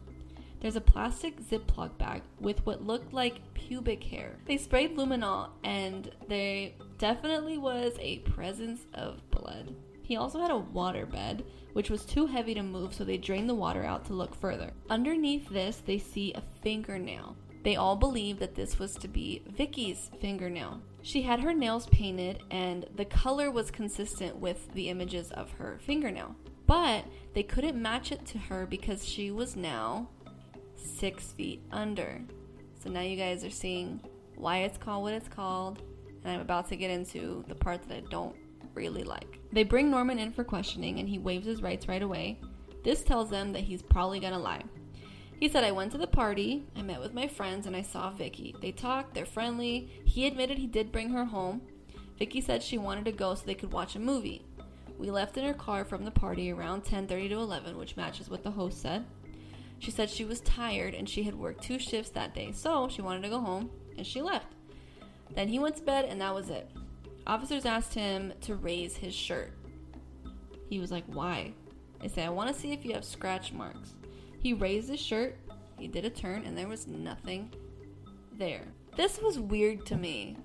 There's 0.66 0.76
a 0.76 0.82
plastic 0.82 1.40
Ziploc 1.40 1.96
bag 2.00 2.24
with 2.40 2.66
what 2.66 2.84
looked 2.84 3.14
like 3.14 3.54
pubic 3.54 4.04
hair. 4.04 4.36
They 4.48 4.58
sprayed 4.58 4.98
luminol, 4.98 5.50
and 5.64 6.10
there 6.28 6.72
definitely 6.98 7.60
was 7.60 7.94
a 8.00 8.18
presence 8.22 8.88
of 8.96 9.22
blood. 9.30 9.76
He 10.02 10.16
also 10.16 10.42
had 10.42 10.50
a 10.50 10.58
water 10.58 11.06
bed, 11.06 11.46
which 11.74 11.92
was 11.92 12.04
too 12.04 12.26
heavy 12.26 12.56
to 12.56 12.64
move, 12.64 12.96
so 12.96 13.04
they 13.04 13.18
drained 13.20 13.48
the 13.48 13.54
water 13.54 13.84
out 13.84 14.06
to 14.06 14.14
look 14.14 14.34
further. 14.34 14.72
Underneath 14.90 15.48
this, 15.50 15.84
they 15.86 16.00
see 16.00 16.34
a 16.34 16.42
fingernail. 16.64 17.38
They 17.62 17.76
all 17.76 17.96
believe 17.96 18.40
that 18.40 18.56
this 18.56 18.80
was 18.80 18.96
to 18.96 19.08
be 19.08 19.44
Vicky's 19.48 20.10
fingernail. 20.20 20.82
She 21.04 21.22
had 21.22 21.42
her 21.42 21.54
nails 21.54 21.86
painted, 21.92 22.42
and 22.50 22.88
the 22.96 23.06
color 23.06 23.52
was 23.52 23.70
consistent 23.70 24.38
with 24.38 24.74
the 24.74 24.90
images 24.90 25.32
of 25.32 25.52
her 25.52 25.78
fingernail. 25.84 26.36
But 26.66 27.06
they 27.36 27.44
couldn't 27.44 27.80
match 27.80 28.12
it 28.12 28.26
to 28.26 28.40
her 28.40 28.66
because 28.66 29.08
she 29.08 29.30
was 29.30 29.56
now 29.56 30.10
six 30.86 31.34
feet 31.34 31.62
under. 31.72 32.22
So 32.82 32.90
now 32.90 33.02
you 33.02 33.18
guys 33.18 33.44
are 33.44 33.50
seeing 33.50 34.00
why 34.36 34.60
it's 34.60 34.78
called 34.78 35.04
what 35.04 35.14
it's 35.14 35.28
called, 35.28 35.82
and 36.24 36.34
I'm 36.34 36.42
about 36.42 36.70
to 36.70 36.76
get 36.76 36.92
into 36.92 37.44
the 37.48 37.56
part 37.56 37.88
that 37.88 37.96
I 37.96 38.04
don't 38.10 38.36
really 38.74 39.04
like. 39.04 39.40
They 39.52 39.64
bring 39.64 39.90
Norman 39.90 40.20
in 40.20 40.32
for 40.32 40.44
questioning, 40.44 41.00
and 41.00 41.08
he 41.08 41.18
waives 41.18 41.46
his 41.46 41.62
rights 41.62 41.88
right 41.88 42.02
away. 42.02 42.40
This 42.84 43.02
tells 43.02 43.30
them 43.30 43.54
that 43.54 43.64
he's 43.64 43.82
probably 43.82 44.20
gonna 44.20 44.40
lie. 44.40 44.64
He 45.40 45.50
said, 45.50 45.64
I 45.64 45.72
went 45.72 45.92
to 45.92 45.98
the 45.98 46.08
party, 46.08 46.66
I 46.76 46.82
met 46.82 47.02
with 47.02 47.14
my 47.14 47.28
friends, 47.28 47.68
and 47.68 47.76
I 47.76 47.82
saw 47.82 48.12
Vicky. 48.12 48.56
They 48.62 48.72
talked, 48.72 49.14
they're 49.14 49.26
friendly. 49.26 49.90
He 50.06 50.28
admitted 50.28 50.58
he 50.58 50.68
did 50.68 50.92
bring 50.92 51.10
her 51.10 51.26
home. 51.26 51.62
Vicky 52.18 52.40
said 52.40 52.64
she 52.64 52.78
wanted 52.78 53.06
to 53.06 53.12
go 53.12 53.36
so 53.36 53.44
they 53.46 53.56
could 53.56 53.74
watch 53.74 53.96
a 53.96 54.00
movie. 54.00 54.46
We 54.98 55.12
left 55.12 55.38
in 55.38 55.46
her 55.46 55.54
car 55.54 55.84
from 55.84 56.06
the 56.06 56.12
party 56.12 56.52
around 56.52 56.86
10:30 56.86 57.30
to 57.30 57.36
11, 57.36 57.78
which 57.78 57.98
matches 57.98 58.30
what 58.30 58.44
the 58.44 58.52
host 58.52 58.82
said. 58.82 59.06
She 59.80 59.92
said 59.92 60.10
she 60.10 60.26
was 60.26 60.40
tired 60.42 60.94
and 60.94 61.08
she 61.08 61.24
had 61.24 61.36
worked 61.36 61.64
two 61.64 61.80
shifts 61.80 62.12
that 62.12 62.34
day, 62.34 62.52
so 62.52 62.88
she 62.88 63.02
wanted 63.02 63.24
to 63.24 63.30
go 63.30 63.40
home 63.40 63.70
and 63.98 64.06
she 64.06 64.22
left. 64.22 64.54
Then 65.34 65.48
he 65.48 65.60
went 65.60 65.76
to 65.78 65.84
bed 65.84 66.06
and 66.06 66.22
that 66.22 66.34
was 66.34 66.50
it. 66.50 66.70
Officers 67.28 67.66
asked 67.66 67.94
him 67.94 68.34
to 68.42 68.56
raise 68.56 68.96
his 68.96 69.14
shirt. 69.14 69.52
He 70.70 70.80
was 70.80 70.92
like, 70.92 71.06
Why? 71.08 71.54
They 72.02 72.08
say, 72.08 72.24
I 72.24 72.30
want 72.30 72.54
to 72.54 72.60
see 72.60 72.72
if 72.72 72.86
you 72.86 72.94
have 72.94 73.06
scratch 73.06 73.52
marks. 73.52 73.96
He 74.40 74.54
raised 74.54 74.90
his 74.90 75.00
shirt, 75.00 75.38
he 75.78 75.88
did 75.88 76.06
a 76.06 76.10
turn, 76.10 76.44
and 76.46 76.58
there 76.58 76.68
was 76.68 76.88
nothing 76.88 77.52
there. 78.34 78.66
This 78.96 79.20
was 79.22 79.40
weird 79.40 79.86
to 79.88 79.96
me. 79.96 80.38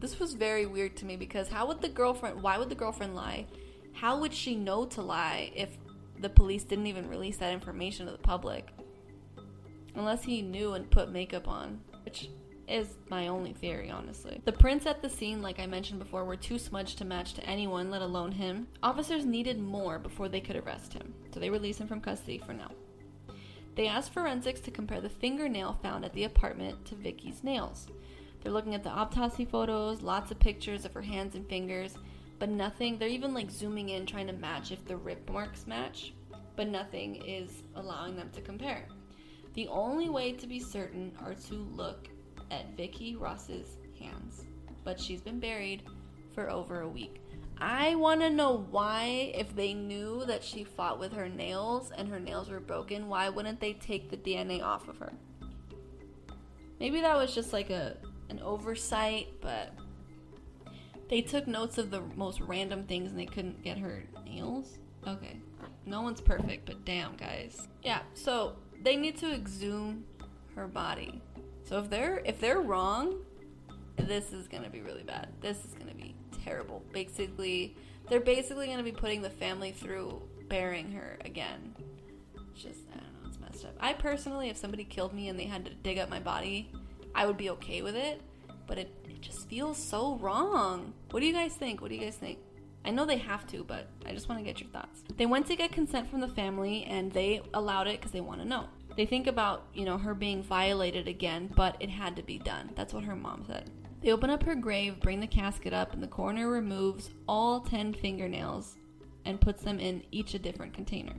This 0.00 0.18
was 0.18 0.34
very 0.34 0.66
weird 0.66 0.96
to 0.98 1.06
me 1.06 1.16
because 1.16 1.48
how 1.48 1.66
would 1.66 1.80
the 1.80 1.88
girlfriend, 1.88 2.42
why 2.42 2.58
would 2.58 2.68
the 2.68 2.74
girlfriend 2.74 3.14
lie? 3.14 3.46
How 3.92 4.18
would 4.18 4.34
she 4.34 4.56
know 4.56 4.84
to 4.86 5.02
lie 5.02 5.52
if 5.54 5.78
the 6.24 6.30
police 6.30 6.64
didn't 6.64 6.86
even 6.86 7.06
release 7.06 7.36
that 7.36 7.52
information 7.52 8.06
to 8.06 8.12
the 8.12 8.18
public? 8.18 8.70
Unless 9.94 10.24
he 10.24 10.40
knew 10.40 10.72
and 10.72 10.90
put 10.90 11.12
makeup 11.12 11.46
on, 11.46 11.80
which 12.02 12.30
is 12.66 12.96
my 13.10 13.28
only 13.28 13.52
theory, 13.52 13.90
honestly. 13.90 14.40
The 14.46 14.52
prints 14.52 14.86
at 14.86 15.02
the 15.02 15.10
scene, 15.10 15.42
like 15.42 15.60
I 15.60 15.66
mentioned 15.66 15.98
before, 15.98 16.24
were 16.24 16.34
too 16.34 16.58
smudged 16.58 16.96
to 16.96 17.04
match 17.04 17.34
to 17.34 17.44
anyone, 17.44 17.90
let 17.90 18.00
alone 18.00 18.32
him. 18.32 18.66
Officers 18.82 19.26
needed 19.26 19.60
more 19.60 19.98
before 19.98 20.30
they 20.30 20.40
could 20.40 20.56
arrest 20.56 20.94
him, 20.94 21.12
so 21.30 21.38
they 21.38 21.50
released 21.50 21.78
him 21.78 21.88
from 21.88 22.00
custody 22.00 22.38
for 22.38 22.54
now. 22.54 22.70
They 23.74 23.86
asked 23.86 24.14
forensics 24.14 24.60
to 24.60 24.70
compare 24.70 25.02
the 25.02 25.10
fingernail 25.10 25.78
found 25.82 26.06
at 26.06 26.14
the 26.14 26.24
apartment 26.24 26.86
to 26.86 26.94
Vicky's 26.94 27.44
nails. 27.44 27.86
They're 28.40 28.50
looking 28.50 28.74
at 28.74 28.82
the 28.82 28.88
autopsy 28.88 29.44
photos, 29.44 30.00
lots 30.00 30.30
of 30.30 30.38
pictures 30.38 30.86
of 30.86 30.94
her 30.94 31.02
hands 31.02 31.34
and 31.34 31.46
fingers, 31.46 31.98
but 32.38 32.48
nothing. 32.48 32.98
They're 32.98 33.08
even 33.08 33.34
like 33.34 33.50
zooming 33.50 33.90
in 33.90 34.06
trying 34.06 34.26
to 34.26 34.32
match 34.32 34.72
if 34.72 34.84
the 34.84 34.96
rip 34.96 35.28
marks 35.30 35.66
match, 35.66 36.12
but 36.56 36.68
nothing 36.68 37.16
is 37.26 37.62
allowing 37.74 38.16
them 38.16 38.30
to 38.32 38.40
compare. 38.40 38.86
The 39.54 39.68
only 39.68 40.08
way 40.08 40.32
to 40.32 40.46
be 40.46 40.58
certain 40.58 41.12
are 41.24 41.34
to 41.34 41.54
look 41.54 42.08
at 42.50 42.76
Vicky 42.76 43.16
Ross's 43.16 43.76
hands, 43.98 44.44
but 44.82 45.00
she's 45.00 45.20
been 45.20 45.40
buried 45.40 45.82
for 46.34 46.50
over 46.50 46.80
a 46.80 46.88
week. 46.88 47.20
I 47.58 47.94
want 47.94 48.20
to 48.20 48.30
know 48.30 48.66
why, 48.70 49.32
if 49.34 49.54
they 49.54 49.74
knew 49.74 50.24
that 50.26 50.42
she 50.42 50.64
fought 50.64 50.98
with 50.98 51.12
her 51.12 51.28
nails 51.28 51.92
and 51.96 52.08
her 52.08 52.18
nails 52.18 52.50
were 52.50 52.60
broken, 52.60 53.08
why 53.08 53.28
wouldn't 53.28 53.60
they 53.60 53.74
take 53.74 54.10
the 54.10 54.16
DNA 54.16 54.60
off 54.60 54.88
of 54.88 54.98
her? 54.98 55.12
Maybe 56.80 57.00
that 57.00 57.16
was 57.16 57.34
just 57.34 57.52
like 57.52 57.70
a 57.70 57.96
an 58.30 58.40
oversight, 58.40 59.28
but 59.40 59.72
they 61.08 61.20
took 61.20 61.46
notes 61.46 61.78
of 61.78 61.90
the 61.90 62.00
most 62.16 62.40
random 62.40 62.84
things 62.84 63.10
and 63.10 63.18
they 63.18 63.26
couldn't 63.26 63.62
get 63.62 63.78
her 63.78 64.04
nails. 64.24 64.78
Okay, 65.06 65.36
no 65.86 66.02
one's 66.02 66.20
perfect, 66.20 66.66
but 66.66 66.84
damn, 66.84 67.14
guys. 67.16 67.68
Yeah, 67.82 68.00
so 68.14 68.56
they 68.82 68.96
need 68.96 69.18
to 69.18 69.32
exhume 69.32 70.04
her 70.54 70.66
body. 70.66 71.20
So 71.64 71.78
if 71.78 71.90
they're 71.90 72.22
if 72.24 72.40
they're 72.40 72.60
wrong, 72.60 73.16
this 73.96 74.32
is 74.32 74.48
gonna 74.48 74.70
be 74.70 74.80
really 74.80 75.02
bad. 75.02 75.28
This 75.40 75.64
is 75.64 75.74
gonna 75.74 75.94
be 75.94 76.14
terrible. 76.44 76.82
Basically, 76.92 77.76
they're 78.08 78.20
basically 78.20 78.66
gonna 78.66 78.82
be 78.82 78.92
putting 78.92 79.22
the 79.22 79.30
family 79.30 79.72
through 79.72 80.22
burying 80.48 80.92
her 80.92 81.18
again. 81.24 81.74
It's 82.52 82.62
just 82.62 82.80
I 82.92 82.98
don't 82.98 83.22
know, 83.22 83.28
it's 83.28 83.40
messed 83.40 83.64
up. 83.64 83.76
I 83.80 83.92
personally, 83.92 84.48
if 84.48 84.56
somebody 84.56 84.84
killed 84.84 85.12
me 85.12 85.28
and 85.28 85.38
they 85.38 85.44
had 85.44 85.64
to 85.64 85.74
dig 85.74 85.98
up 85.98 86.08
my 86.08 86.20
body, 86.20 86.70
I 87.14 87.26
would 87.26 87.36
be 87.36 87.50
okay 87.50 87.82
with 87.82 87.96
it. 87.96 88.20
But 88.66 88.78
it 88.78 89.03
just 89.24 89.48
feels 89.48 89.78
so 89.78 90.16
wrong. 90.16 90.92
What 91.10 91.20
do 91.20 91.26
you 91.26 91.32
guys 91.32 91.54
think? 91.54 91.80
What 91.80 91.88
do 91.88 91.96
you 91.96 92.02
guys 92.02 92.16
think? 92.16 92.38
I 92.84 92.90
know 92.90 93.06
they 93.06 93.16
have 93.16 93.46
to, 93.48 93.64
but 93.64 93.88
I 94.04 94.12
just 94.12 94.28
want 94.28 94.40
to 94.40 94.44
get 94.44 94.60
your 94.60 94.68
thoughts. 94.68 95.02
They 95.16 95.26
went 95.26 95.46
to 95.46 95.56
get 95.56 95.72
consent 95.72 96.10
from 96.10 96.20
the 96.20 96.28
family 96.28 96.84
and 96.84 97.10
they 97.10 97.40
allowed 97.54 97.88
it 97.88 97.98
because 97.98 98.12
they 98.12 98.20
want 98.20 98.42
to 98.42 98.46
know. 98.46 98.66
They 98.96 99.06
think 99.06 99.26
about, 99.26 99.64
you 99.72 99.86
know, 99.86 99.96
her 99.96 100.14
being 100.14 100.42
violated 100.42 101.08
again, 101.08 101.50
but 101.56 101.76
it 101.80 101.88
had 101.88 102.14
to 102.16 102.22
be 102.22 102.38
done. 102.38 102.70
That's 102.76 102.92
what 102.92 103.04
her 103.04 103.16
mom 103.16 103.44
said. 103.46 103.70
They 104.02 104.12
open 104.12 104.28
up 104.28 104.42
her 104.42 104.54
grave, 104.54 105.00
bring 105.00 105.20
the 105.20 105.26
casket 105.26 105.72
up, 105.72 105.94
and 105.94 106.02
the 106.02 106.06
coroner 106.06 106.48
removes 106.48 107.10
all 107.26 107.60
10 107.60 107.94
fingernails 107.94 108.76
and 109.24 109.40
puts 109.40 109.62
them 109.62 109.80
in 109.80 110.02
each 110.10 110.34
a 110.34 110.38
different 110.38 110.74
container. 110.74 111.14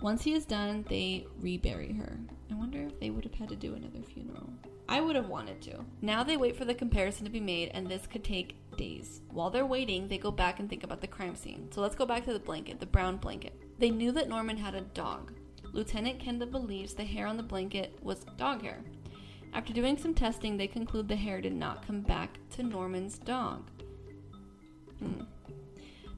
Once 0.00 0.22
he 0.22 0.32
is 0.32 0.44
done, 0.44 0.84
they 0.88 1.26
rebury 1.40 1.92
her. 1.92 2.18
I 2.50 2.54
wonder 2.54 2.82
if 2.82 3.00
they 3.00 3.10
would 3.10 3.24
have 3.24 3.34
had 3.34 3.48
to 3.48 3.56
do 3.56 3.74
another 3.74 4.00
funeral. 4.02 4.48
I 4.88 5.00
would 5.00 5.16
have 5.16 5.28
wanted 5.28 5.60
to. 5.62 5.84
Now 6.00 6.22
they 6.22 6.36
wait 6.36 6.56
for 6.56 6.64
the 6.64 6.74
comparison 6.74 7.24
to 7.24 7.30
be 7.30 7.40
made, 7.40 7.70
and 7.74 7.86
this 7.86 8.06
could 8.06 8.24
take 8.24 8.56
days. 8.76 9.20
While 9.32 9.50
they're 9.50 9.66
waiting, 9.66 10.08
they 10.08 10.18
go 10.18 10.30
back 10.30 10.60
and 10.60 10.68
think 10.68 10.84
about 10.84 11.00
the 11.00 11.06
crime 11.06 11.34
scene. 11.34 11.68
So 11.72 11.82
let's 11.82 11.96
go 11.96 12.06
back 12.06 12.24
to 12.24 12.32
the 12.32 12.38
blanket, 12.38 12.80
the 12.80 12.86
brown 12.86 13.16
blanket. 13.16 13.52
They 13.78 13.90
knew 13.90 14.12
that 14.12 14.28
Norman 14.28 14.56
had 14.56 14.74
a 14.74 14.80
dog. 14.80 15.32
Lieutenant 15.72 16.20
Kenda 16.20 16.50
believes 16.50 16.94
the 16.94 17.04
hair 17.04 17.26
on 17.26 17.36
the 17.36 17.42
blanket 17.42 17.98
was 18.02 18.24
dog 18.36 18.62
hair. 18.62 18.78
After 19.52 19.72
doing 19.72 19.98
some 19.98 20.14
testing, 20.14 20.56
they 20.56 20.66
conclude 20.66 21.08
the 21.08 21.16
hair 21.16 21.40
did 21.40 21.54
not 21.54 21.86
come 21.86 22.00
back 22.00 22.38
to 22.52 22.62
Norman's 22.62 23.18
dog. 23.18 23.70
Hmm. 24.98 25.22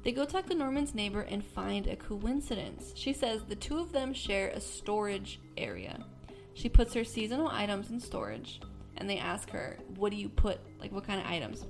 They 0.02 0.12
go 0.12 0.24
talk 0.24 0.46
to 0.46 0.54
Norman's 0.54 0.94
neighbor 0.94 1.22
and 1.22 1.44
find 1.44 1.86
a 1.86 1.96
coincidence. 1.96 2.92
She 2.94 3.12
says 3.12 3.42
the 3.44 3.56
two 3.56 3.78
of 3.78 3.92
them 3.92 4.14
share 4.14 4.48
a 4.48 4.60
storage 4.60 5.40
area. 5.56 5.98
She 6.54 6.68
puts 6.68 6.94
her 6.94 7.04
seasonal 7.04 7.48
items 7.48 7.90
in 7.90 8.00
storage, 8.00 8.60
and 8.96 9.08
they 9.08 9.18
ask 9.18 9.50
her, 9.50 9.78
What 9.96 10.10
do 10.10 10.16
you 10.16 10.28
put? 10.28 10.58
Like, 10.78 10.92
what 10.92 11.06
kind 11.06 11.20
of 11.20 11.26
items? 11.26 11.66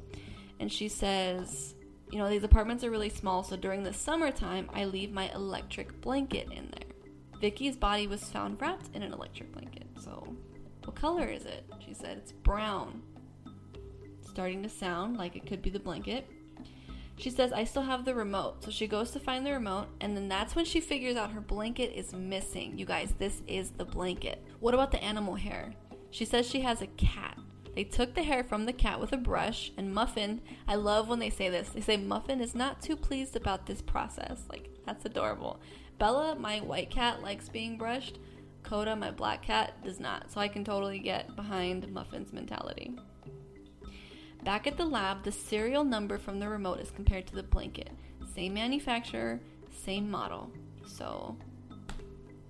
And 0.61 0.71
she 0.71 0.89
says, 0.89 1.75
You 2.11 2.19
know, 2.19 2.29
these 2.29 2.45
apartments 2.45 2.85
are 2.85 2.91
really 2.91 3.09
small, 3.09 3.43
so 3.43 3.57
during 3.57 3.83
the 3.83 3.93
summertime, 3.93 4.71
I 4.73 4.85
leave 4.85 5.13
my 5.13 5.31
electric 5.33 6.01
blanket 6.01 6.49
in 6.53 6.71
there. 6.73 6.91
Vicky's 7.41 7.77
body 7.77 8.07
was 8.07 8.23
found 8.25 8.61
wrapped 8.61 8.95
in 8.95 9.03
an 9.03 9.13
electric 9.13 9.53
blanket. 9.53 9.87
So, 9.99 10.37
what 10.85 10.95
color 10.95 11.27
is 11.27 11.47
it? 11.47 11.65
She 11.85 11.95
said 11.95 12.19
it's 12.19 12.33
brown. 12.33 13.03
Starting 14.23 14.63
to 14.63 14.69
sound 14.69 15.17
like 15.17 15.37
it 15.37 15.47
could 15.47 15.63
be 15.63 15.71
the 15.71 15.81
blanket. 15.81 16.29
She 17.21 17.29
says, 17.29 17.53
I 17.53 17.65
still 17.65 17.83
have 17.83 18.07
the 18.07 18.15
remote. 18.15 18.65
So 18.65 18.71
she 18.71 18.87
goes 18.87 19.11
to 19.11 19.21
find 19.21 19.45
the 19.45 19.53
remote, 19.53 19.89
and 20.01 20.17
then 20.17 20.27
that's 20.27 20.57
when 20.57 20.65
she 20.65 20.81
figures 20.81 21.17
out 21.17 21.33
her 21.33 21.41
blanket 21.43 21.93
is 21.95 22.15
missing. 22.15 22.79
You 22.79 22.87
guys, 22.87 23.13
this 23.19 23.43
is 23.47 23.73
the 23.73 23.85
blanket. 23.85 24.43
What 24.61 24.73
about 24.73 24.91
the 24.91 25.05
animal 25.05 25.35
hair? 25.35 25.75
She 26.11 26.25
says 26.25 26.49
she 26.49 26.63
has 26.63 26.81
a 26.81 26.87
cat. 26.87 27.37
They 27.75 27.85
took 27.85 28.15
the 28.15 28.23
hair 28.23 28.43
from 28.43 28.65
the 28.65 28.73
cat 28.73 28.99
with 28.99 29.13
a 29.13 29.19
brush, 29.19 29.71
and 29.77 29.93
Muffin, 29.93 30.41
I 30.67 30.77
love 30.77 31.09
when 31.09 31.19
they 31.19 31.29
say 31.29 31.51
this. 31.51 31.69
They 31.69 31.83
say 31.83 31.99
Muffin 31.99 32.41
is 32.41 32.55
not 32.55 32.81
too 32.81 32.97
pleased 32.97 33.37
about 33.37 33.67
this 33.67 33.83
process. 33.83 34.45
Like, 34.49 34.71
that's 34.87 35.05
adorable. 35.05 35.61
Bella, 35.99 36.37
my 36.37 36.61
white 36.61 36.91
cat, 36.91 37.21
likes 37.21 37.51
being 37.51 37.77
brushed. 37.77 38.19
Coda, 38.63 38.97
my 38.97 39.11
black 39.11 39.43
cat, 39.43 39.75
does 39.85 40.01
not. 40.01 40.31
So 40.33 40.41
I 40.41 40.49
can 40.49 40.65
totally 40.65 40.99
get 40.99 41.37
behind 41.37 41.93
Muffin's 41.93 42.33
mentality. 42.33 42.97
Back 44.45 44.67
at 44.67 44.77
the 44.77 44.85
lab, 44.85 45.23
the 45.23 45.33
serial 45.33 45.85
number 45.85 46.19
from 46.19 46.39
the 46.39 46.49
remote 46.49 46.81
is 46.81 46.91
compared 46.91 47.27
to 47.29 47.35
the 47.35 47.43
blanket. 47.43 47.91
Same 48.35 48.55
manufacturer, 48.55 49.41
same 49.85 50.11
model. 50.11 50.51
So 50.87 51.37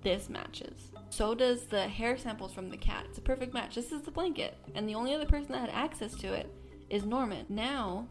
this 0.02 0.30
matches. 0.30 0.92
So 1.10 1.34
does 1.34 1.66
the 1.66 1.88
hair 1.88 2.16
samples 2.16 2.52
from 2.52 2.70
the 2.70 2.76
cat. 2.76 3.06
It's 3.08 3.18
a 3.18 3.22
perfect 3.22 3.52
match. 3.52 3.74
This 3.74 3.92
is 3.92 4.02
the 4.02 4.10
blanket. 4.10 4.56
And 4.74 4.88
the 4.88 4.94
only 4.94 5.14
other 5.14 5.26
person 5.26 5.52
that 5.52 5.68
had 5.68 5.70
access 5.70 6.14
to 6.16 6.32
it 6.32 6.54
is 6.88 7.04
Norman. 7.04 7.46
Now 7.48 8.06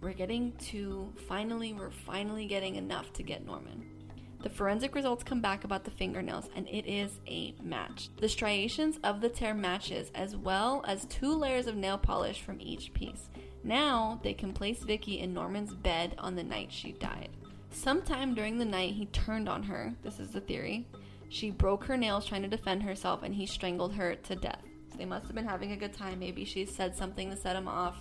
we're 0.00 0.12
getting 0.12 0.52
to 0.52 1.12
finally, 1.26 1.72
we're 1.72 1.90
finally 1.90 2.46
getting 2.46 2.76
enough 2.76 3.12
to 3.14 3.22
get 3.22 3.44
Norman. 3.44 3.97
The 4.40 4.48
forensic 4.50 4.94
results 4.94 5.24
come 5.24 5.40
back 5.40 5.64
about 5.64 5.84
the 5.84 5.90
fingernails, 5.90 6.48
and 6.54 6.68
it 6.68 6.86
is 6.86 7.18
a 7.26 7.54
match. 7.62 8.10
The 8.18 8.28
striations 8.28 8.98
of 9.02 9.20
the 9.20 9.28
tear 9.28 9.52
matches, 9.52 10.12
as 10.14 10.36
well 10.36 10.84
as 10.86 11.06
two 11.06 11.34
layers 11.34 11.66
of 11.66 11.74
nail 11.74 11.98
polish 11.98 12.40
from 12.40 12.60
each 12.60 12.92
piece. 12.92 13.30
Now 13.64 14.20
they 14.22 14.34
can 14.34 14.52
place 14.52 14.84
Vicky 14.84 15.18
in 15.18 15.34
Norman's 15.34 15.74
bed 15.74 16.14
on 16.18 16.36
the 16.36 16.44
night 16.44 16.70
she 16.70 16.92
died. 16.92 17.30
Sometime 17.70 18.34
during 18.34 18.58
the 18.58 18.64
night, 18.64 18.94
he 18.94 19.06
turned 19.06 19.48
on 19.48 19.62
her. 19.64 19.92
This 20.02 20.20
is 20.20 20.30
the 20.30 20.40
theory. 20.40 20.86
She 21.28 21.50
broke 21.50 21.84
her 21.84 21.96
nails 21.96 22.24
trying 22.24 22.42
to 22.42 22.48
defend 22.48 22.82
herself, 22.82 23.24
and 23.24 23.34
he 23.34 23.44
strangled 23.44 23.92
her 23.94 24.14
to 24.14 24.36
death. 24.36 24.62
So 24.90 24.96
they 24.96 25.04
must 25.04 25.26
have 25.26 25.34
been 25.34 25.46
having 25.46 25.72
a 25.72 25.76
good 25.76 25.92
time. 25.92 26.20
Maybe 26.20 26.44
she 26.44 26.64
said 26.64 26.96
something 26.96 27.28
to 27.30 27.36
set 27.36 27.56
him 27.56 27.68
off. 27.68 27.96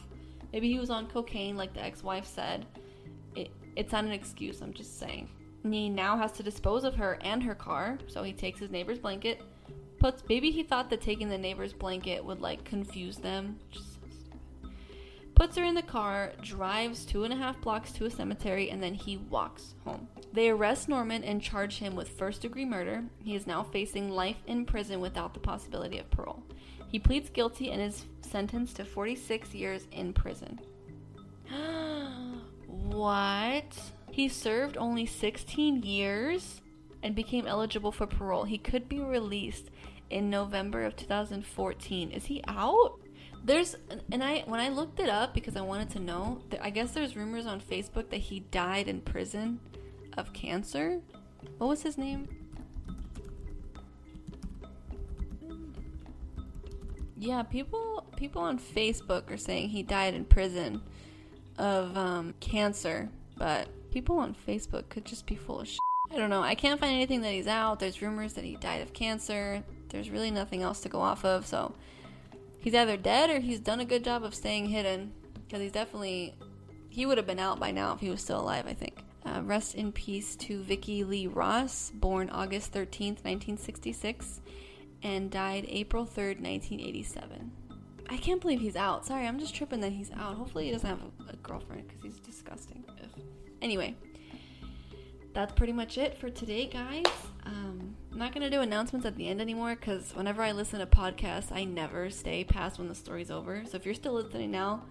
Maybe 0.54 0.71
he 0.71 0.80
was 0.80 0.91
on 0.91 1.08
cocaine, 1.08 1.58
like 1.58 1.73
the 1.73 1.84
ex 1.84 2.04
wife 2.04 2.26
said. 2.26 2.65
It, 3.36 3.52
it's 3.76 3.91
not 3.91 4.06
an 4.06 4.12
excuse, 4.12 4.62
I'm 4.62 4.73
just 4.73 5.00
saying. 5.00 5.30
He 5.72 5.90
now 5.90 6.18
has 6.18 6.32
to 6.34 6.44
dispose 6.44 6.84
of 6.84 6.96
her 6.96 7.18
and 7.22 7.42
her 7.44 7.56
car, 7.56 7.98
so 8.08 8.24
he 8.24 8.34
takes 8.34 8.60
his 8.60 8.72
neighbor's 8.72 9.00
blanket. 9.00 9.42
Puts 10.00 10.24
maybe 10.30 10.52
he 10.52 10.64
thought 10.64 10.90
that 10.90 11.02
taking 11.02 11.30
the 11.30 11.38
neighbor's 11.38 11.74
blanket 11.74 12.24
would 12.24 12.40
like 12.40 12.64
confuse 12.64 13.18
them. 13.18 13.60
Puts 15.36 15.56
her 15.56 15.64
in 15.64 15.76
the 15.76 15.84
car, 15.84 16.32
drives 16.42 17.06
two 17.06 17.24
and 17.24 17.32
a 17.32 17.38
half 17.38 17.62
blocks 17.62 17.92
to 17.92 18.06
a 18.06 18.10
cemetery, 18.10 18.72
and 18.72 18.82
then 18.82 18.96
he 18.96 19.18
walks 19.18 19.76
home. 19.86 20.08
They 20.34 20.50
arrest 20.50 20.90
Norman 20.90 21.24
and 21.24 21.42
charge 21.42 21.78
him 21.78 21.96
with 21.96 22.10
first 22.10 22.42
degree 22.42 22.66
murder. 22.66 23.04
He 23.24 23.36
is 23.36 23.46
now 23.46 23.62
facing 23.62 24.10
life 24.10 24.38
in 24.48 24.66
prison 24.66 25.00
without 25.00 25.36
the 25.36 25.40
possibility 25.40 26.00
of 26.00 26.10
parole. 26.10 26.44
He 26.88 26.98
pleads 26.98 27.30
guilty 27.30 27.72
and 27.72 27.82
is 27.82 28.06
sentenced 28.22 28.78
to 28.78 28.86
46 28.86 29.54
years 29.54 29.88
in 29.92 30.12
prison. 30.12 30.60
what? 32.68 33.78
He 34.18 34.30
served 34.30 34.78
only 34.78 35.06
16 35.06 35.84
years 35.84 36.62
and 37.04 37.14
became 37.14 37.46
eligible 37.46 37.92
for 37.92 38.08
parole. 38.08 38.46
He 38.46 38.58
could 38.58 38.90
be 38.90 39.00
released 39.00 39.70
in 40.10 40.32
November 40.32 40.86
of 40.86 40.96
2014. 40.96 42.10
Is 42.10 42.26
he 42.26 42.42
out? 42.48 43.00
There's 43.44 43.76
and 44.12 44.24
I 44.24 44.40
when 44.48 44.60
I 44.60 44.70
looked 44.70 45.00
it 45.00 45.08
up 45.08 45.36
because 45.36 45.56
I 45.56 45.62
wanted 45.62 45.92
to 45.92 46.00
know. 46.00 46.42
I 46.60 46.72
guess 46.72 46.94
there's 46.94 47.16
rumors 47.16 47.46
on 47.46 47.62
Facebook 47.62 48.10
that 48.10 48.18
he 48.18 48.40
died 48.40 48.88
in 48.88 49.02
prison 49.02 49.60
of 50.18 50.34
cancer. 50.34 51.00
What 51.60 51.68
was 51.68 51.84
his 51.84 51.96
name? 51.96 52.28
Yeah, 57.16 57.44
people 57.44 58.08
people 58.16 58.42
on 58.42 58.58
Facebook 58.58 59.30
are 59.30 59.38
saying 59.38 59.70
he 59.70 59.84
died 59.84 60.16
in 60.16 60.26
prison 60.26 60.82
of 61.60 61.96
um, 61.96 62.34
cancer, 62.40 63.10
but 63.38 63.70
people 63.98 64.20
on 64.20 64.36
Facebook 64.48 64.88
could 64.90 65.04
just 65.04 65.26
be 65.26 65.36
full 65.36 65.60
of 65.60 65.68
shit. 65.68 65.80
I 66.12 66.18
don't 66.18 66.30
know. 66.30 66.44
I 66.44 66.54
can't 66.54 66.80
find 66.80 66.94
anything 66.94 67.22
that 67.22 67.32
he's 67.32 67.48
out. 67.48 67.80
There's 67.80 68.00
rumors 68.00 68.34
that 68.34 68.44
he 68.44 68.56
died 68.56 68.84
of 68.84 68.94
cancer. 68.94 69.64
There's 69.90 70.12
really 70.12 70.30
nothing 70.30 70.62
else 70.62 70.82
to 70.82 70.90
go 70.90 71.00
off 71.00 71.26
of, 71.26 71.48
so 71.48 71.74
he's 72.60 72.76
either 72.76 72.96
dead 72.96 73.32
or 73.32 73.40
he's 73.40 73.60
done 73.60 73.80
a 73.80 73.86
good 73.86 74.04
job 74.04 74.24
of 74.24 74.36
staying 74.36 74.68
hidden 74.68 75.14
because 75.34 75.62
he's 75.62 75.72
definitely 75.72 76.36
he 76.90 77.08
would 77.08 77.18
have 77.18 77.26
been 77.26 77.40
out 77.40 77.60
by 77.60 77.72
now 77.72 77.96
if 77.96 78.00
he 78.00 78.10
was 78.10 78.22
still 78.22 78.40
alive 78.40 78.66
i 78.68 78.74
think 78.74 79.00
uh, 79.26 79.42
rest 79.44 79.76
in 79.76 79.92
peace 79.92 80.36
to 80.38 80.62
Vicky 80.64 81.04
Lee 81.04 81.28
Ross, 81.28 81.92
born 81.94 82.30
August 82.30 82.74
13th, 82.74 83.26
1966, 83.26 84.40
and 85.04 85.30
died 85.30 85.66
April 85.68 86.06
3rd, 86.06 86.40
1987. 86.40 87.52
I 88.10 88.18
can't 88.18 88.40
believe 88.40 88.62
he's 88.62 88.78
out. 88.78 89.06
Sorry, 89.06 89.28
I'm 89.28 89.38
just 89.38 89.54
tripping 89.54 89.82
that 89.82 89.92
he's 89.92 90.12
out. 90.12 90.36
Hopefully, 90.36 90.68
he 90.68 90.72
doesn't 90.72 90.88
have 90.88 91.02
a, 91.02 91.34
a 91.34 91.36
girlfriend 91.38 91.90
because 91.90 92.04
he's 92.04 92.20
disgusting. 92.20 92.86
Anyway, 93.62 93.96
that's 95.34 95.54
pretty 95.54 95.74
much 95.74 95.98
it 95.98 96.17
for 96.17 96.30
today, 96.30 96.67
guys. 96.67 97.06
Um, 97.46 97.96
I'm 98.12 98.17
not 98.17 98.34
gonna 98.34 98.50
do 98.50 98.62
announcements 98.62 99.06
at 99.06 99.15
the 99.15 99.28
end 99.28 99.39
anymore 99.41 99.76
because 99.76 100.12
whenever 100.15 100.41
I 100.41 100.52
listen 100.52 100.80
to 100.80 100.86
podcasts, 100.86 101.52
I 101.52 101.63
never 101.63 102.10
stay 102.10 102.43
past 102.43 102.80
when 102.80 102.88
the 102.88 102.96
story's 102.96 103.32
over. 103.32 103.63
So 103.65 103.78
if 103.78 103.86
you're 103.86 103.93
still 103.93 104.13
listening 104.13 104.52
now, 104.52 104.84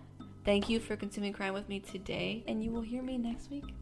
thank 0.44 0.68
you 0.68 0.80
for 0.80 0.96
consuming 0.96 1.32
crime 1.32 1.54
with 1.54 1.68
me 1.68 1.80
today, 1.80 2.44
and 2.46 2.62
you 2.62 2.70
will 2.70 2.82
hear 2.82 3.02
me 3.02 3.18
next 3.18 3.50
week. 3.50 3.74